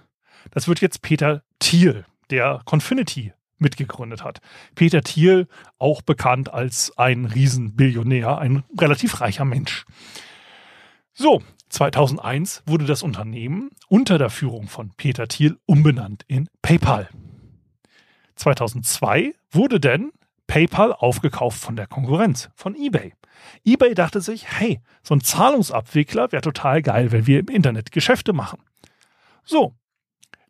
Das 0.52 0.70
wird 0.70 0.80
jetzt 0.80 1.02
Peter 1.02 1.44
Thiel, 1.60 2.06
der 2.30 2.62
Confinity 2.64 3.34
mitgegründet 3.58 4.24
hat. 4.24 4.40
Peter 4.76 5.02
Thiel, 5.02 5.50
auch 5.78 6.02
bekannt 6.02 6.54
als 6.54 6.98
ein 6.98 7.26
Riesenbillionär, 7.26 8.38
ein 8.38 8.64
relativ 8.80 9.20
reicher 9.20 9.44
Mensch. 9.44 9.86
So, 11.14 11.44
2001 11.72 12.64
wurde 12.66 12.86
das 12.86 13.02
Unternehmen 13.02 13.72
unter 13.88 14.18
der 14.18 14.30
Führung 14.30 14.68
von 14.68 14.92
Peter 14.98 15.28
Thiel 15.28 15.58
umbenannt 15.66 16.24
in 16.28 16.50
PayPal. 16.62 17.08
2002 18.36 19.34
wurde 19.50 19.80
denn 19.80 20.12
PayPal 20.48 20.92
aufgekauft 20.92 21.62
von 21.62 21.78
der 21.78 21.88
Konkurrenz, 21.88 22.50
von 22.56 22.76
eBay. 22.76 23.14
eBay 23.64 23.94
dachte 23.94 24.20
sich, 24.20 24.52
hey, 24.52 24.82
so 25.02 25.16
ein 25.16 25.22
Zahlungsabwickler 25.22 26.34
wäre 26.34 26.42
total 26.42 26.82
geil, 26.82 27.14
wenn 27.14 27.26
wir 27.26 27.40
im 27.40 27.48
Internet 27.48 27.94
Geschäfte 27.94 28.34
machen. 28.34 28.62
So, 29.46 29.74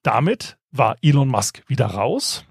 damit 0.01 0.57
war 0.71 0.97
Elon 1.03 1.27
Musk 1.27 1.61
wieder 1.67 1.85
raus 1.85 2.45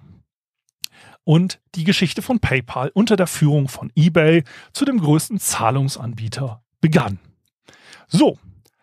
und 1.25 1.61
die 1.75 1.85
Geschichte 1.85 2.23
von 2.23 2.39
PayPal 2.39 2.93
unter 2.95 3.17
der 3.17 3.27
Führung 3.27 3.69
von 3.69 3.91
eBay 3.97 4.45
zu 4.73 4.85
dem 4.85 5.01
größten 5.01 5.41
Zahlungsanbieter 5.41 6.63
begann. 6.81 7.19
So, 8.07 8.39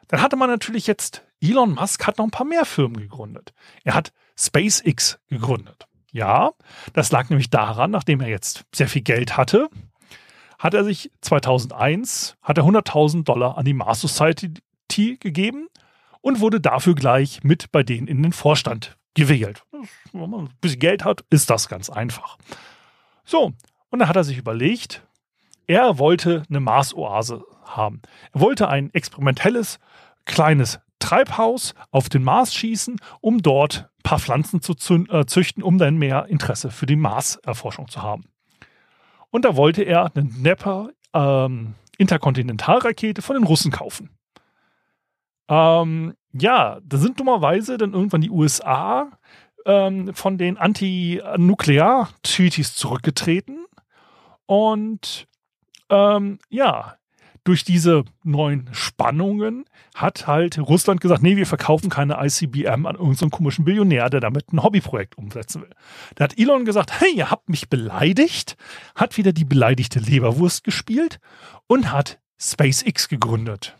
dann 0.07 0.21
hatte 0.21 0.35
man 0.35 0.49
natürlich 0.49 0.87
jetzt, 0.87 1.25
Elon 1.41 1.73
Musk 1.73 2.07
hat 2.07 2.17
noch 2.17 2.25
ein 2.25 2.31
paar 2.31 2.45
mehr 2.45 2.65
Firmen 2.65 2.97
gegründet. 2.97 3.53
Er 3.83 3.93
hat 3.93 4.13
SpaceX 4.37 5.19
gegründet. 5.27 5.87
Ja, 6.11 6.51
das 6.93 7.11
lag 7.11 7.29
nämlich 7.29 7.49
daran, 7.49 7.91
nachdem 7.91 8.21
er 8.21 8.29
jetzt 8.29 8.63
sehr 8.73 8.87
viel 8.87 9.01
Geld 9.01 9.37
hatte, 9.37 9.69
hat 10.57 10.73
er 10.73 10.83
sich 10.83 11.11
2001, 11.21 12.37
hat 12.41 12.57
er 12.57 12.63
100.000 12.63 13.23
Dollar 13.23 13.57
an 13.57 13.65
die 13.65 13.73
Mars 13.73 14.01
Society 14.01 14.53
gegeben 15.19 15.67
und 16.21 16.39
wurde 16.39 16.59
dafür 16.59 16.95
gleich 16.95 17.43
mit 17.43 17.71
bei 17.71 17.83
denen 17.83 18.07
in 18.07 18.23
den 18.23 18.33
Vorstand 18.33 18.97
gewählt. 19.13 19.63
Wenn 20.13 20.29
man 20.29 20.45
ein 20.45 20.53
bisschen 20.61 20.79
Geld 20.79 21.05
hat, 21.05 21.23
ist 21.29 21.49
das 21.49 21.67
ganz 21.67 21.89
einfach. 21.89 22.37
So, 23.23 23.53
und 23.89 23.99
dann 23.99 24.07
hat 24.07 24.15
er 24.15 24.23
sich 24.23 24.37
überlegt, 24.37 25.03
er 25.67 25.99
wollte 25.99 26.43
eine 26.49 26.59
Marsoase 26.59 27.45
haben. 27.65 28.01
Er 28.33 28.41
wollte 28.41 28.69
ein 28.69 28.93
experimentelles 28.93 29.79
kleines 30.27 30.79
Treibhaus 30.99 31.73
auf 31.91 32.09
den 32.09 32.23
Mars 32.23 32.53
schießen, 32.53 32.99
um 33.21 33.41
dort 33.41 33.89
ein 33.99 34.03
paar 34.03 34.19
Pflanzen 34.19 34.61
zu 34.61 34.73
äh, 34.73 35.25
züchten, 35.25 35.63
um 35.63 35.77
dann 35.77 35.97
mehr 35.97 36.27
Interesse 36.27 36.69
für 36.69 36.85
die 36.85 36.95
Mars-Erforschung 36.95 37.87
zu 37.87 38.03
haben. 38.03 38.25
Und 39.29 39.45
da 39.45 39.55
wollte 39.55 39.83
er 39.83 40.11
eine 40.15 40.25
Nepper 40.25 40.89
ähm, 41.13 41.75
Interkontinentalrakete 41.97 43.21
von 43.21 43.35
den 43.35 43.43
Russen 43.43 43.71
kaufen. 43.71 44.09
Ähm, 45.49 46.13
ja, 46.33 46.79
da 46.83 46.97
sind 46.97 47.19
dummerweise 47.19 47.77
dann 47.77 47.93
irgendwann 47.93 48.21
die 48.21 48.29
USA 48.29 49.11
ähm, 49.65 50.13
von 50.13 50.37
den 50.37 50.57
Anti-Nuklear-Treaties 50.57 52.75
zurückgetreten. 52.75 53.65
Und 54.45 55.27
ähm, 55.89 56.39
ja, 56.49 56.97
durch 57.47 57.63
diese 57.63 58.03
neuen 58.23 58.67
Spannungen 58.73 59.63
hat 59.95 60.27
halt 60.27 60.57
Russland 60.57 60.99
gesagt, 60.99 61.23
nee, 61.23 61.37
wir 61.37 61.45
verkaufen 61.45 61.89
keine 61.89 62.17
ICBM 62.21 62.85
an 62.85 62.95
irgendeinen 62.95 63.31
komischen 63.31 63.63
Billionär, 63.63 64.09
der 64.09 64.19
damit 64.19 64.51
ein 64.51 64.61
Hobbyprojekt 64.61 65.17
umsetzen 65.17 65.61
will. 65.61 65.69
Da 66.15 66.25
hat 66.25 66.37
Elon 66.37 66.65
gesagt, 66.65 66.99
hey, 66.99 67.09
ihr 67.15 67.31
habt 67.31 67.47
mich 67.47 67.69
beleidigt, 67.69 68.57
hat 68.95 69.15
wieder 69.15 69.31
die 69.31 69.45
beleidigte 69.45 69.99
Leberwurst 69.99 70.65
gespielt 70.65 71.21
und 71.67 71.93
hat 71.93 72.19
SpaceX 72.37 73.07
gegründet. 73.07 73.77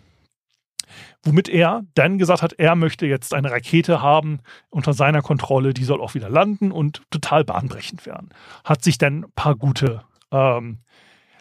Womit 1.24 1.50
er 1.50 1.84
dann 1.94 2.18
gesagt 2.18 2.42
hat, 2.42 2.54
er 2.54 2.76
möchte 2.76 3.06
jetzt 3.06 3.34
eine 3.34 3.52
Rakete 3.52 4.02
haben 4.02 4.40
unter 4.70 4.94
seiner 4.94 5.22
Kontrolle, 5.22 5.74
die 5.74 5.84
soll 5.84 6.00
auch 6.00 6.14
wieder 6.14 6.30
landen 6.30 6.72
und 6.72 7.02
total 7.12 7.44
bahnbrechend 7.44 8.06
werden. 8.06 8.30
Hat 8.64 8.82
sich 8.82 8.98
dann 8.98 9.26
ein 9.26 9.32
paar 9.36 9.56
gute 9.56 10.04
ähm, 10.32 10.80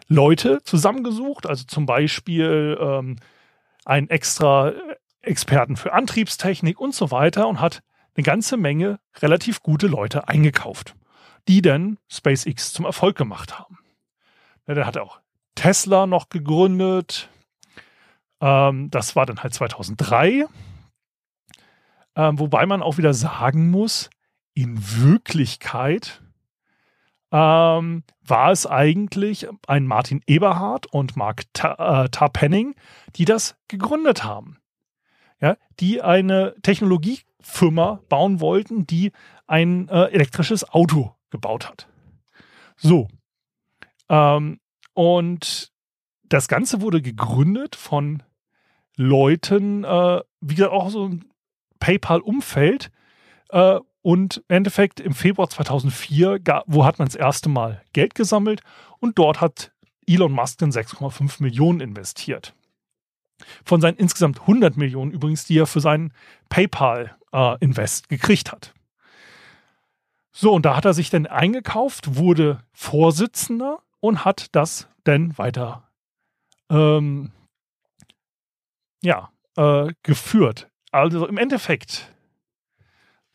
Leute 0.09 0.63
zusammengesucht, 0.65 1.47
also 1.47 1.65
zum 1.65 1.87
Beispiel 1.87 2.79
ähm, 2.81 3.17
einen 3.85 4.09
extra 4.09 4.73
Experten 5.21 5.77
für 5.77 5.93
Antriebstechnik 5.93 6.81
und 6.81 6.95
so 6.95 7.11
weiter 7.11 7.49
und 7.49 7.61
hat 7.61 7.83
eine 8.15 8.25
ganze 8.25 8.57
Menge 8.57 9.01
relativ 9.19 9.63
gute 9.63 9.89
Leute 9.89 10.29
eingekauft, 10.29 10.95
die 11.49 11.63
dann 11.63 11.99
SpaceX 12.09 12.73
zum 12.73 12.85
Erfolg 12.85 13.17
gemacht 13.17 13.59
haben. 13.59 13.79
Ja, 14.67 14.75
der 14.75 14.87
hat 14.87 14.97
auch 14.97 15.21
Tesla 15.55 16.07
noch 16.07 16.29
gegründet. 16.29 17.29
Ähm, 18.41 18.91
das 18.91 19.17
war 19.17 19.27
dann 19.27 19.43
halt 19.43 19.55
2003. 19.55 20.47
Ähm, 22.15 22.39
wobei 22.39 22.67
man 22.67 22.83
auch 22.83 22.97
wieder 22.97 23.13
sagen 23.13 23.71
muss, 23.71 24.11
in 24.55 24.79
Wirklichkeit 24.81 26.23
ähm, 27.37 28.03
war 28.25 28.51
es 28.51 28.67
eigentlich 28.67 29.47
ein 29.67 29.87
Martin 29.87 30.23
Eberhard 30.27 30.87
und 30.87 31.17
Mark 31.17 31.45
äh, 31.63 32.09
Tarpenning, 32.09 32.75
die 33.17 33.27
das 33.27 33.57
gegründet 33.69 34.25
haben. 34.25 34.57
Ja, 35.39 35.59
die 35.79 36.01
eine 36.01 36.55
Technologiefirma 36.63 38.01
bauen 38.09 38.41
wollten, 38.41 38.87
die 38.87 39.13
ein 39.47 39.87
äh, 39.91 40.05
elektrisches 40.05 40.67
Auto 40.71 41.15
gebaut 41.29 41.69
hat. 41.69 41.89
So. 42.79 43.09
Ähm, 44.09 44.61
und 44.95 45.73
das 46.25 46.49
Ganze 46.49 46.81
wurde 46.81 47.03
gegründet 47.03 47.77
von 47.77 48.23
Leuten, 48.97 49.85
äh, 49.85 50.23
wie 50.41 50.55
gesagt, 50.55 50.73
auch 50.73 50.89
so 50.89 51.07
ein 51.07 51.27
PayPal-Umfeld, 51.81 52.91
äh, 53.51 53.79
und 54.07 54.45
im 54.47 54.59
Endeffekt 54.59 55.01
im 55.01 55.15
Februar 55.15 55.51
2004, 55.51 56.39
wo 56.67 56.85
hat 56.85 57.01
man 57.01 57.09
das 57.09 57.17
erste 57.17 57.49
Mal 57.49 57.83
Geld 57.93 58.15
gesammelt 58.15 58.61
und 59.01 59.19
dort 59.19 59.41
hat 59.41 59.73
Elon 60.07 60.31
Musk 60.31 60.59
dann 60.59 60.71
6,5 60.71 61.43
Millionen 61.43 61.81
investiert. 61.81 62.55
Von 63.65 63.81
seinen 63.81 63.97
insgesamt 63.97 64.43
100 64.43 64.77
Millionen 64.77 65.11
übrigens, 65.11 65.45
die 65.45 65.59
er 65.59 65.67
für 65.67 65.81
seinen 65.81 66.13
PayPal-Invest 66.51 68.05
äh, 68.05 68.09
gekriegt 68.09 68.53
hat. 68.53 68.75
So, 70.31 70.53
und 70.53 70.65
da 70.65 70.77
hat 70.77 70.85
er 70.85 70.95
sich 70.95 71.11
dann 71.11 71.27
eingekauft, 71.27 72.15
wurde 72.15 72.63
Vorsitzender 72.73 73.81
und 73.99 74.25
hat 74.25 74.55
das 74.55 74.87
dann 75.03 75.37
weiter 75.37 75.91
ähm, 76.71 77.33
ja, 79.03 79.33
äh, 79.57 79.93
geführt. 80.05 80.69
Also 80.93 81.27
im 81.27 81.39
Endeffekt 81.39 82.16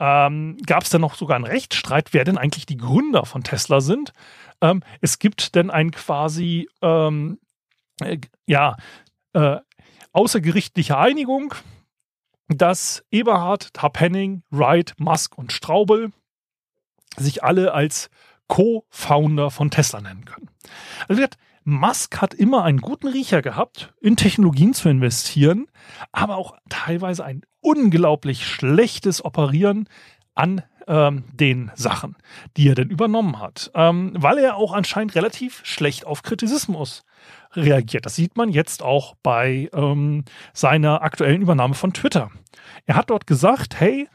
ähm, 0.02 0.58
gab 0.66 0.82
es 0.82 0.90
dann 0.90 1.02
noch 1.02 1.14
sogar 1.14 1.36
einen 1.36 1.46
Rechtsstreit, 1.46 2.12
wer 2.12 2.24
denn 2.24 2.40
eigentlich 2.40 2.66
die 2.66 2.78
Gründer 2.78 3.24
von 3.24 3.44
Tesla 3.44 3.82
sind. 3.82 4.14
Ähm, 4.60 4.82
es 5.00 5.20
gibt 5.20 5.54
denn 5.54 5.70
ein 5.70 5.92
quasi, 5.92 6.68
ähm, 6.82 7.40
äh, 8.02 8.18
ja, 8.48 8.78
äh, 9.34 9.58
außergerichtliche 10.12 10.98
Einigung, 10.98 11.54
dass 12.48 13.06
Eberhard, 13.12 13.76
Tapenning, 13.76 14.42
Wright, 14.50 14.96
Musk 14.98 15.38
und 15.38 15.54
Straubel 15.54 16.12
sich 17.16 17.44
alle 17.44 17.74
als 17.74 18.10
Co-Founder 18.48 19.52
von 19.52 19.70
Tesla 19.70 20.02
nennen 20.02 20.26
können. 20.26 20.50
Also 21.08 21.24
Musk 21.64 22.22
hat 22.22 22.34
immer 22.34 22.64
einen 22.64 22.82
guten 22.82 23.08
Riecher 23.08 23.44
gehabt, 23.44 23.94
in 24.02 24.18
Technologien 24.18 24.74
zu 24.74 24.90
investieren, 24.90 25.68
aber 26.12 26.38
auch 26.38 26.58
teilweise 26.70 27.24
ein 27.24 27.44
unglaublich 27.62 28.46
schlechtes 28.46 29.24
Operieren 29.24 29.88
an 30.36 30.64
ähm, 30.88 31.24
den 31.34 31.72
Sachen, 31.76 32.16
die 32.58 32.68
er 32.68 32.76
denn 32.76 32.90
übernommen 32.90 33.40
hat, 33.40 33.72
ähm, 33.76 34.14
weil 34.16 34.38
er 34.40 34.56
auch 34.56 34.74
anscheinend 34.74 35.16
relativ 35.16 35.62
schlecht 35.64 36.06
auf 36.06 36.24
Kritisismus 36.24 37.04
reagiert. 37.54 38.06
Das 38.06 38.16
sieht 38.16 38.38
man 38.38 38.50
jetzt 38.50 38.82
auch 38.82 39.16
bei 39.24 39.70
ähm, 39.74 40.26
seiner 40.54 41.02
aktuellen 41.02 41.42
Übernahme 41.42 41.76
von 41.76 41.94
Twitter. 41.94 42.32
Er 42.86 42.96
hat 42.96 43.10
dort 43.10 43.28
gesagt, 43.28 43.80
hey, 43.80 44.08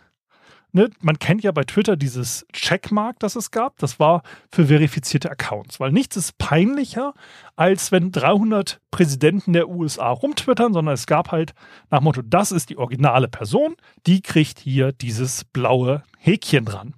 ne, 0.72 0.90
man 1.00 1.18
kennt 1.18 1.42
ja 1.42 1.52
bei 1.52 1.64
Twitter 1.64 1.96
dieses 1.96 2.46
Checkmark, 2.52 3.18
das 3.18 3.36
es 3.36 3.50
gab. 3.50 3.78
Das 3.78 3.98
war 3.98 4.22
für 4.52 4.66
verifizierte 4.66 5.30
Accounts, 5.30 5.80
weil 5.80 5.92
nichts 5.92 6.16
ist 6.16 6.38
peinlicher, 6.38 7.14
als 7.56 7.92
wenn 7.92 8.12
300 8.12 8.80
Präsidenten 8.90 9.52
der 9.52 9.68
USA 9.68 10.10
rumtwittern, 10.10 10.72
sondern 10.72 10.94
es 10.94 11.06
gab 11.06 11.32
halt 11.32 11.54
nach 11.90 12.00
Motto, 12.00 12.22
das 12.22 12.52
ist 12.52 12.70
die 12.70 12.78
originale 12.78 13.28
Person, 13.28 13.76
die 14.06 14.20
kriegt 14.20 14.58
hier 14.58 14.92
dieses 14.92 15.44
blaue 15.44 16.02
Häkchen 16.18 16.64
dran. 16.64 16.94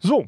So, 0.00 0.26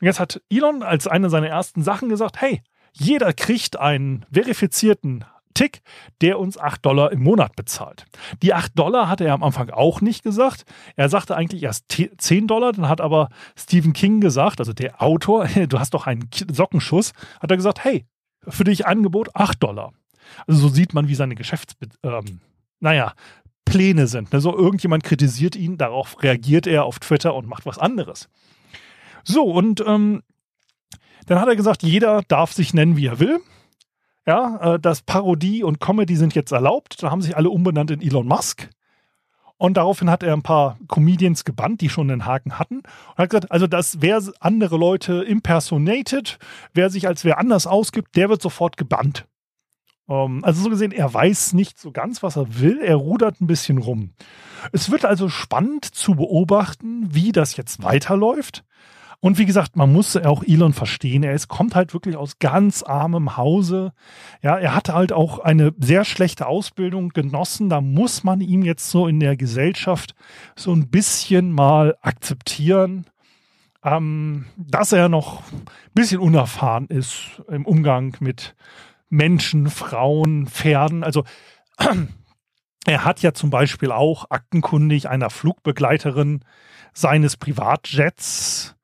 jetzt 0.00 0.20
hat 0.20 0.42
Elon 0.50 0.82
als 0.82 1.06
eine 1.06 1.30
seiner 1.30 1.48
ersten 1.48 1.82
Sachen 1.82 2.08
gesagt, 2.08 2.40
hey, 2.40 2.62
jeder 2.92 3.32
kriegt 3.32 3.78
einen 3.78 4.26
verifizierten 4.30 5.24
Tick, 5.54 5.82
der 6.20 6.38
uns 6.38 6.58
8 6.58 6.84
Dollar 6.84 7.12
im 7.12 7.22
Monat 7.22 7.56
bezahlt. 7.56 8.04
Die 8.42 8.54
8 8.54 8.78
Dollar 8.78 9.08
hatte 9.08 9.24
er 9.24 9.34
am 9.34 9.42
Anfang 9.42 9.70
auch 9.70 10.00
nicht 10.00 10.22
gesagt. 10.22 10.64
Er 10.96 11.08
sagte 11.08 11.36
eigentlich 11.36 11.62
erst 11.62 11.86
10 11.90 12.46
Dollar, 12.46 12.72
dann 12.72 12.88
hat 12.88 13.00
aber 13.00 13.28
Stephen 13.56 13.92
King 13.92 14.20
gesagt, 14.20 14.60
also 14.60 14.72
der 14.72 15.02
Autor, 15.02 15.46
du 15.68 15.78
hast 15.78 15.94
doch 15.94 16.06
einen 16.06 16.28
Sockenschuss, 16.50 17.12
hat 17.40 17.50
er 17.50 17.56
gesagt, 17.56 17.84
hey, 17.84 18.06
für 18.48 18.64
dich 18.64 18.86
Angebot 18.86 19.34
8 19.34 19.62
Dollar. 19.62 19.92
Also 20.46 20.60
so 20.60 20.68
sieht 20.68 20.94
man, 20.94 21.08
wie 21.08 21.14
seine 21.14 21.34
Geschäfts... 21.34 21.74
Ähm, 22.02 22.40
naja, 22.80 23.12
Pläne 23.64 24.06
sind. 24.06 24.32
Ne? 24.32 24.40
So 24.40 24.56
irgendjemand 24.56 25.04
kritisiert 25.04 25.56
ihn, 25.56 25.78
darauf 25.78 26.22
reagiert 26.22 26.66
er 26.66 26.84
auf 26.84 26.98
Twitter 26.98 27.34
und 27.34 27.46
macht 27.46 27.64
was 27.64 27.78
anderes. 27.78 28.28
So, 29.24 29.44
und 29.44 29.82
ähm, 29.86 30.22
dann 31.26 31.40
hat 31.40 31.48
er 31.48 31.56
gesagt, 31.56 31.82
jeder 31.82 32.22
darf 32.28 32.52
sich 32.52 32.74
nennen, 32.74 32.96
wie 32.96 33.06
er 33.06 33.20
will. 33.20 33.40
Ja, 34.26 34.74
äh, 34.74 34.78
das 34.80 35.02
Parodie 35.02 35.62
und 35.64 35.80
Comedy 35.80 36.16
sind 36.16 36.34
jetzt 36.34 36.52
erlaubt. 36.52 37.02
Da 37.02 37.10
haben 37.10 37.22
sich 37.22 37.36
alle 37.36 37.50
umbenannt 37.50 37.90
in 37.90 38.00
Elon 38.00 38.26
Musk. 38.26 38.68
Und 39.56 39.76
daraufhin 39.76 40.10
hat 40.10 40.24
er 40.24 40.32
ein 40.32 40.42
paar 40.42 40.76
Comedians 40.88 41.44
gebannt, 41.44 41.80
die 41.82 41.88
schon 41.88 42.08
den 42.08 42.26
Haken 42.26 42.58
hatten. 42.58 42.78
Und 42.78 43.18
hat 43.18 43.30
gesagt, 43.30 43.52
also 43.52 43.66
dass 43.66 44.00
wer 44.00 44.20
andere 44.40 44.76
Leute 44.76 45.22
impersonated, 45.22 46.38
wer 46.74 46.90
sich 46.90 47.06
als 47.06 47.24
wer 47.24 47.38
anders 47.38 47.66
ausgibt, 47.66 48.16
der 48.16 48.28
wird 48.28 48.42
sofort 48.42 48.76
gebannt. 48.76 49.26
Ähm, 50.08 50.44
also 50.44 50.62
so 50.62 50.70
gesehen, 50.70 50.92
er 50.92 51.12
weiß 51.12 51.52
nicht 51.52 51.78
so 51.78 51.92
ganz, 51.92 52.22
was 52.22 52.36
er 52.36 52.58
will. 52.60 52.80
Er 52.80 52.96
rudert 52.96 53.40
ein 53.40 53.46
bisschen 53.46 53.78
rum. 53.78 54.14
Es 54.72 54.90
wird 54.90 55.04
also 55.04 55.28
spannend 55.28 55.84
zu 55.84 56.14
beobachten, 56.14 57.14
wie 57.14 57.32
das 57.32 57.56
jetzt 57.56 57.82
weiterläuft. 57.82 58.64
Und 59.22 59.38
wie 59.38 59.46
gesagt, 59.46 59.76
man 59.76 59.92
muss 59.92 60.16
auch 60.16 60.42
Elon 60.42 60.72
verstehen. 60.72 61.22
Er 61.22 61.32
ist, 61.32 61.46
kommt 61.46 61.76
halt 61.76 61.94
wirklich 61.94 62.16
aus 62.16 62.40
ganz 62.40 62.82
armem 62.82 63.36
Hause. 63.36 63.92
Ja, 64.42 64.58
er 64.58 64.74
hatte 64.74 64.94
halt 64.94 65.12
auch 65.12 65.38
eine 65.38 65.72
sehr 65.78 66.04
schlechte 66.04 66.48
Ausbildung 66.48 67.10
genossen. 67.10 67.68
Da 67.68 67.80
muss 67.80 68.24
man 68.24 68.40
ihm 68.40 68.64
jetzt 68.64 68.90
so 68.90 69.06
in 69.06 69.20
der 69.20 69.36
Gesellschaft 69.36 70.16
so 70.56 70.72
ein 70.74 70.88
bisschen 70.88 71.52
mal 71.52 71.96
akzeptieren, 72.02 73.06
ähm, 73.84 74.46
dass 74.56 74.90
er 74.90 75.08
noch 75.08 75.44
ein 75.52 75.66
bisschen 75.94 76.18
unerfahren 76.18 76.88
ist 76.88 77.40
im 77.46 77.64
Umgang 77.64 78.16
mit 78.18 78.56
Menschen, 79.08 79.70
Frauen, 79.70 80.48
Pferden. 80.48 81.04
Also 81.04 81.22
er 82.86 83.04
hat 83.04 83.22
ja 83.22 83.34
zum 83.34 83.50
Beispiel 83.50 83.92
auch 83.92 84.30
aktenkundig 84.30 85.08
einer 85.08 85.30
Flugbegleiterin 85.30 86.40
seines 86.92 87.36
Privatjets 87.36 88.74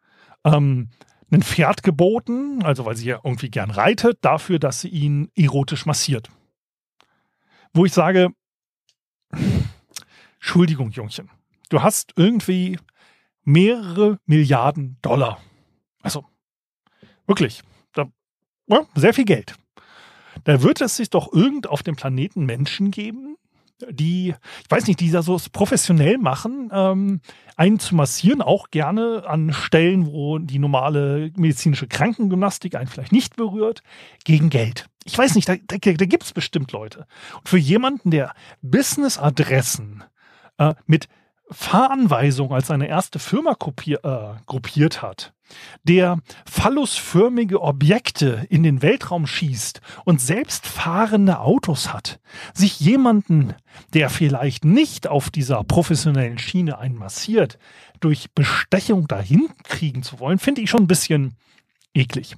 ähm, 0.55 0.91
ein 1.31 1.43
Pferd 1.43 1.83
geboten, 1.83 2.63
also 2.63 2.87
weil 2.87 2.97
sie 2.97 3.07
ja 3.07 3.21
irgendwie 3.23 3.51
gern 3.51 3.71
reitet, 3.71 4.19
dafür, 4.23 4.59
dass 4.59 4.81
sie 4.81 4.89
ihn 4.89 5.31
erotisch 5.37 5.87
massiert. 5.87 6.31
Wo 7.75 7.85
ich 7.85 7.93
sage, 7.93 8.31
Entschuldigung, 10.41 10.91
Jungchen, 10.91 11.31
du 11.69 11.83
hast 11.83 12.13
irgendwie 12.17 12.79
mehrere 13.45 14.19
Milliarden 14.27 14.99
Dollar. 15.03 15.41
Also, 16.03 16.25
wirklich, 17.27 17.63
da, 17.93 18.11
ja, 18.67 18.87
sehr 18.95 19.15
viel 19.15 19.25
Geld. 19.25 19.55
Da 20.45 20.63
wird 20.63 20.81
es 20.81 20.97
sich 20.97 21.11
doch 21.11 21.33
irgend 21.33 21.67
auf 21.67 21.83
dem 21.83 21.97
Planeten 21.97 22.47
Menschen 22.47 22.91
geben, 22.91 23.37
die, 23.91 24.35
ich 24.62 24.71
weiß 24.71 24.87
nicht, 24.87 25.01
die 25.01 25.11
da 25.11 25.23
so 25.23 25.38
professionell 25.53 26.19
machen, 26.19 26.71
ähm, 26.73 27.21
einen 27.57 27.79
zu 27.79 27.95
massieren, 27.95 28.43
auch 28.43 28.71
gerne 28.71 29.25
an 29.27 29.53
Stellen, 29.53 30.07
wo 30.07 30.38
die 30.38 30.59
normale 30.59 31.31
medizinische 31.37 31.87
Krankengymnastik 31.87 32.75
einen 32.75 32.88
vielleicht 32.88 33.12
nicht 33.12 33.37
berührt, 33.37 33.83
gegen 34.25 34.51
Geld. 34.51 34.88
Ich 35.05 35.17
weiß 35.17 35.35
nicht, 35.35 35.49
da, 35.49 35.57
da, 35.67 35.77
da 35.77 36.05
gibt 36.05 36.25
es 36.25 36.33
bestimmt 36.33 36.73
Leute. 36.73 37.07
Und 37.38 37.49
für 37.49 37.59
jemanden, 37.59 38.11
der 38.11 38.35
Business-Adressen 38.62 40.05
äh, 40.59 40.75
mit 40.87 41.09
Fahranweisung 41.51 42.53
als 42.53 42.69
seine 42.69 42.89
erste 42.89 43.19
Firma 43.19 43.53
äh, 43.53 43.97
gruppiert 44.47 45.03
hat, 45.03 45.33
der 45.83 46.19
phallusförmige 46.45 47.63
Objekte 47.63 48.47
in 48.51 48.63
den 48.63 48.83
Weltraum 48.83 49.27
schießt 49.27 49.81
und 50.05 50.21
selbst 50.21 50.67
fahrende 50.67 51.41
Autos 51.41 51.93
hat, 51.93 52.21
sich 52.53 52.81
jemanden, 52.81 53.55
der 53.95 54.11
vielleicht 54.11 54.65
nicht 54.65 55.07
auf 55.07 55.31
dieser 55.31 55.65
professionellen 55.65 56.39
Schiene 56.39 56.79
einmassiert, 56.79 57.59
durch 58.01 58.31
Bestechung 58.35 59.09
dahin 59.09 59.49
kriegen 59.65 60.03
zu 60.03 60.21
wollen, 60.21 60.39
finde 60.39 60.61
ich 60.61 60.71
schon 60.71 60.83
ein 60.83 60.89
bisschen 60.89 61.35
eklig. 61.95 62.37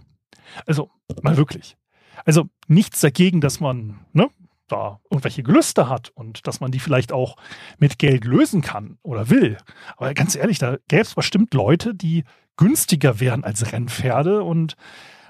Also, 0.67 0.91
mal 1.23 1.37
wirklich. 1.37 1.77
Also 2.25 2.49
nichts 2.67 3.01
dagegen, 3.01 3.41
dass 3.41 3.61
man 3.61 4.01
ne, 4.13 4.29
da 4.71 5.01
irgendwelche 5.11 5.43
Gelüste 5.43 5.89
hat 5.89 6.11
und 6.11 6.47
dass 6.47 6.61
man 6.61 6.71
die 6.71 6.81
vielleicht 6.81 7.13
auch 7.13 7.37
mit 7.79 7.99
Geld 7.99 8.25
lösen 8.25 8.63
kann 8.63 8.99
oder 9.03 9.31
will. 9.31 9.59
Aber 9.97 10.13
ganz 10.15 10.35
ehrlich, 10.35 10.59
da 10.59 10.77
gäbe 10.89 11.03
es 11.03 11.15
bestimmt 11.15 11.55
Leute, 11.55 11.95
die 11.95 12.25
günstiger 12.57 13.21
wären 13.21 13.45
als 13.45 13.73
Rennpferde 13.73 14.43
und 14.43 14.77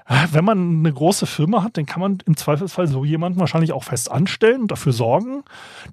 äh, 0.07 0.27
wenn 0.31 0.43
man 0.43 0.79
eine 0.79 0.91
große 0.91 1.25
Firma 1.25 1.63
hat, 1.63 1.77
dann 1.77 1.85
kann 1.85 2.01
man 2.01 2.17
im 2.25 2.35
Zweifelsfall 2.35 2.87
so 2.87 3.05
jemanden 3.05 3.39
wahrscheinlich 3.39 3.71
auch 3.71 3.83
fest 3.83 4.11
anstellen 4.11 4.63
und 4.63 4.71
dafür 4.71 4.91
sorgen, 4.91 5.43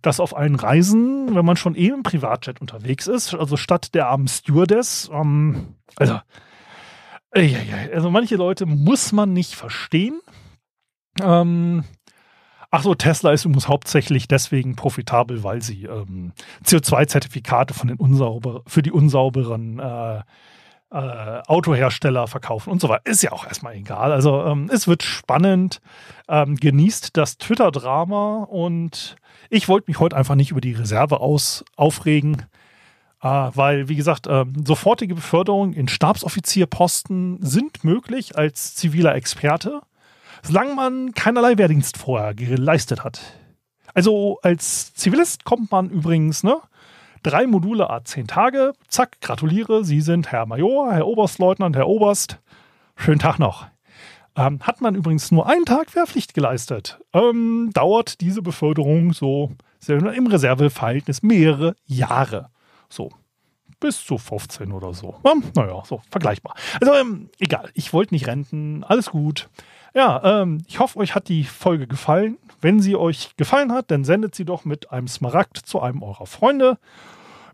dass 0.02 0.18
auf 0.18 0.36
allen 0.36 0.56
Reisen, 0.56 1.34
wenn 1.36 1.44
man 1.44 1.56
schon 1.56 1.76
eh 1.76 1.88
im 1.88 2.02
Privatjet 2.02 2.60
unterwegs 2.60 3.06
ist, 3.06 3.34
also 3.34 3.56
statt 3.56 3.94
der 3.94 4.08
armen 4.08 4.26
Stewardess, 4.26 5.08
ähm, 5.12 5.74
also, 5.96 6.20
äh, 7.32 7.54
also 7.94 8.10
manche 8.10 8.36
Leute 8.36 8.66
muss 8.66 9.12
man 9.12 9.32
nicht 9.32 9.54
verstehen. 9.54 10.20
Ähm, 11.20 11.84
Ach 12.70 12.82
so, 12.82 12.94
Tesla 12.94 13.32
ist 13.32 13.46
übrigens 13.46 13.68
hauptsächlich 13.68 14.28
deswegen 14.28 14.76
profitabel, 14.76 15.42
weil 15.42 15.62
sie 15.62 15.84
ähm, 15.84 16.32
CO2-Zertifikate 16.64 17.72
von 17.72 17.88
den 17.88 17.96
unsauber, 17.96 18.62
für 18.66 18.82
die 18.82 18.92
unsauberen 18.92 19.78
äh, 19.78 20.18
äh, 20.90 21.42
Autohersteller 21.46 22.26
verkaufen 22.26 22.70
und 22.70 22.80
so 22.80 22.88
weiter. 22.90 23.06
Ist 23.06 23.22
ja 23.22 23.32
auch 23.32 23.46
erstmal 23.46 23.74
egal. 23.74 24.12
Also 24.12 24.44
ähm, 24.44 24.70
es 24.70 24.86
wird 24.86 25.02
spannend. 25.02 25.80
Ähm, 26.28 26.56
genießt 26.56 27.16
das 27.16 27.38
Twitter-Drama 27.38 28.44
und 28.44 29.16
ich 29.48 29.68
wollte 29.68 29.90
mich 29.90 29.98
heute 29.98 30.16
einfach 30.16 30.34
nicht 30.34 30.50
über 30.50 30.60
die 30.60 30.72
Reserve 30.72 31.20
aus 31.20 31.64
aufregen. 31.76 32.46
Uh, 33.20 33.50
weil, 33.54 33.88
wie 33.88 33.96
gesagt, 33.96 34.28
uh, 34.28 34.44
sofortige 34.64 35.16
Beförderung 35.16 35.72
in 35.72 35.88
Stabsoffizierposten 35.88 37.38
sind 37.42 37.82
möglich 37.82 38.38
als 38.38 38.76
ziviler 38.76 39.16
Experte 39.16 39.80
solange 40.42 40.74
man 40.74 41.12
keinerlei 41.12 41.58
Wehrdienst 41.58 41.96
vorher 41.96 42.34
geleistet 42.34 43.04
hat. 43.04 43.20
Also 43.94 44.38
als 44.42 44.94
Zivilist 44.94 45.44
kommt 45.44 45.70
man 45.70 45.90
übrigens, 45.90 46.42
ne? 46.42 46.58
Drei 47.22 47.46
Module 47.46 47.90
a 47.90 48.04
zehn 48.04 48.26
Tage. 48.26 48.72
Zack, 48.86 49.20
gratuliere, 49.20 49.84
Sie 49.84 50.00
sind 50.00 50.30
Herr 50.30 50.46
Major, 50.46 50.92
Herr 50.92 51.06
Oberstleutnant, 51.06 51.74
Herr 51.74 51.88
Oberst. 51.88 52.38
Schönen 52.96 53.18
Tag 53.18 53.38
noch. 53.38 53.66
Ähm, 54.36 54.60
hat 54.62 54.80
man 54.80 54.94
übrigens 54.94 55.32
nur 55.32 55.48
einen 55.48 55.64
Tag 55.64 55.96
Wehrpflicht 55.96 56.32
geleistet, 56.32 57.00
ähm, 57.12 57.70
dauert 57.74 58.20
diese 58.20 58.40
Beförderung 58.40 59.12
so 59.12 59.50
im 59.88 60.26
Reserveverhältnis 60.28 61.22
mehrere 61.22 61.74
Jahre. 61.86 62.50
So, 62.88 63.10
bis 63.80 64.04
zu 64.04 64.16
15 64.16 64.70
oder 64.70 64.94
so. 64.94 65.16
Ähm, 65.24 65.42
naja, 65.56 65.82
so 65.84 66.00
vergleichbar. 66.08 66.54
Also 66.80 66.94
ähm, 66.94 67.30
egal, 67.40 67.70
ich 67.74 67.92
wollte 67.92 68.14
nicht 68.14 68.28
renten, 68.28 68.84
alles 68.84 69.10
gut. 69.10 69.48
Ja, 69.94 70.42
ähm, 70.42 70.62
ich 70.66 70.78
hoffe, 70.80 70.98
euch 70.98 71.14
hat 71.14 71.28
die 71.28 71.44
Folge 71.44 71.86
gefallen. 71.86 72.38
Wenn 72.60 72.80
sie 72.80 72.96
euch 72.96 73.36
gefallen 73.36 73.72
hat, 73.72 73.90
dann 73.90 74.04
sendet 74.04 74.34
sie 74.34 74.44
doch 74.44 74.64
mit 74.64 74.90
einem 74.92 75.08
Smaragd 75.08 75.56
zu 75.56 75.80
einem 75.80 76.02
eurer 76.02 76.26
Freunde. 76.26 76.78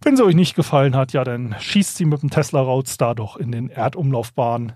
Wenn 0.02 0.16
sie 0.16 0.24
euch 0.24 0.34
nicht 0.34 0.54
gefallen 0.54 0.96
hat, 0.96 1.12
ja, 1.12 1.24
dann 1.24 1.54
schießt 1.58 1.96
sie 1.96 2.04
mit 2.04 2.22
dem 2.22 2.30
Tesla 2.30 2.60
Roadster 2.60 3.14
doch 3.14 3.36
in 3.36 3.52
den 3.52 3.70
Erdumlaufbahn. 3.70 4.72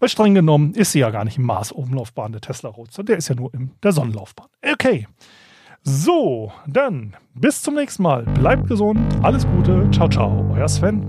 Weil 0.00 0.08
streng 0.08 0.34
genommen 0.34 0.74
ist 0.74 0.92
sie 0.92 1.00
ja 1.00 1.10
gar 1.10 1.24
nicht 1.24 1.38
im 1.38 1.44
Mars-Umlaufbahn 1.44 2.32
der 2.32 2.40
Tesla 2.40 2.70
Roadster. 2.70 3.04
Der 3.04 3.18
ist 3.18 3.28
ja 3.28 3.34
nur 3.34 3.52
in 3.54 3.72
der 3.82 3.92
Sonnenlaufbahn. 3.92 4.48
Okay. 4.72 5.06
So, 5.84 6.52
dann 6.66 7.14
bis 7.34 7.62
zum 7.62 7.74
nächsten 7.74 8.02
Mal. 8.02 8.22
Bleibt 8.22 8.68
gesund, 8.68 9.00
alles 9.22 9.46
Gute. 9.46 9.90
Ciao, 9.90 10.08
ciao, 10.08 10.48
euer 10.54 10.68
Sven. 10.68 11.02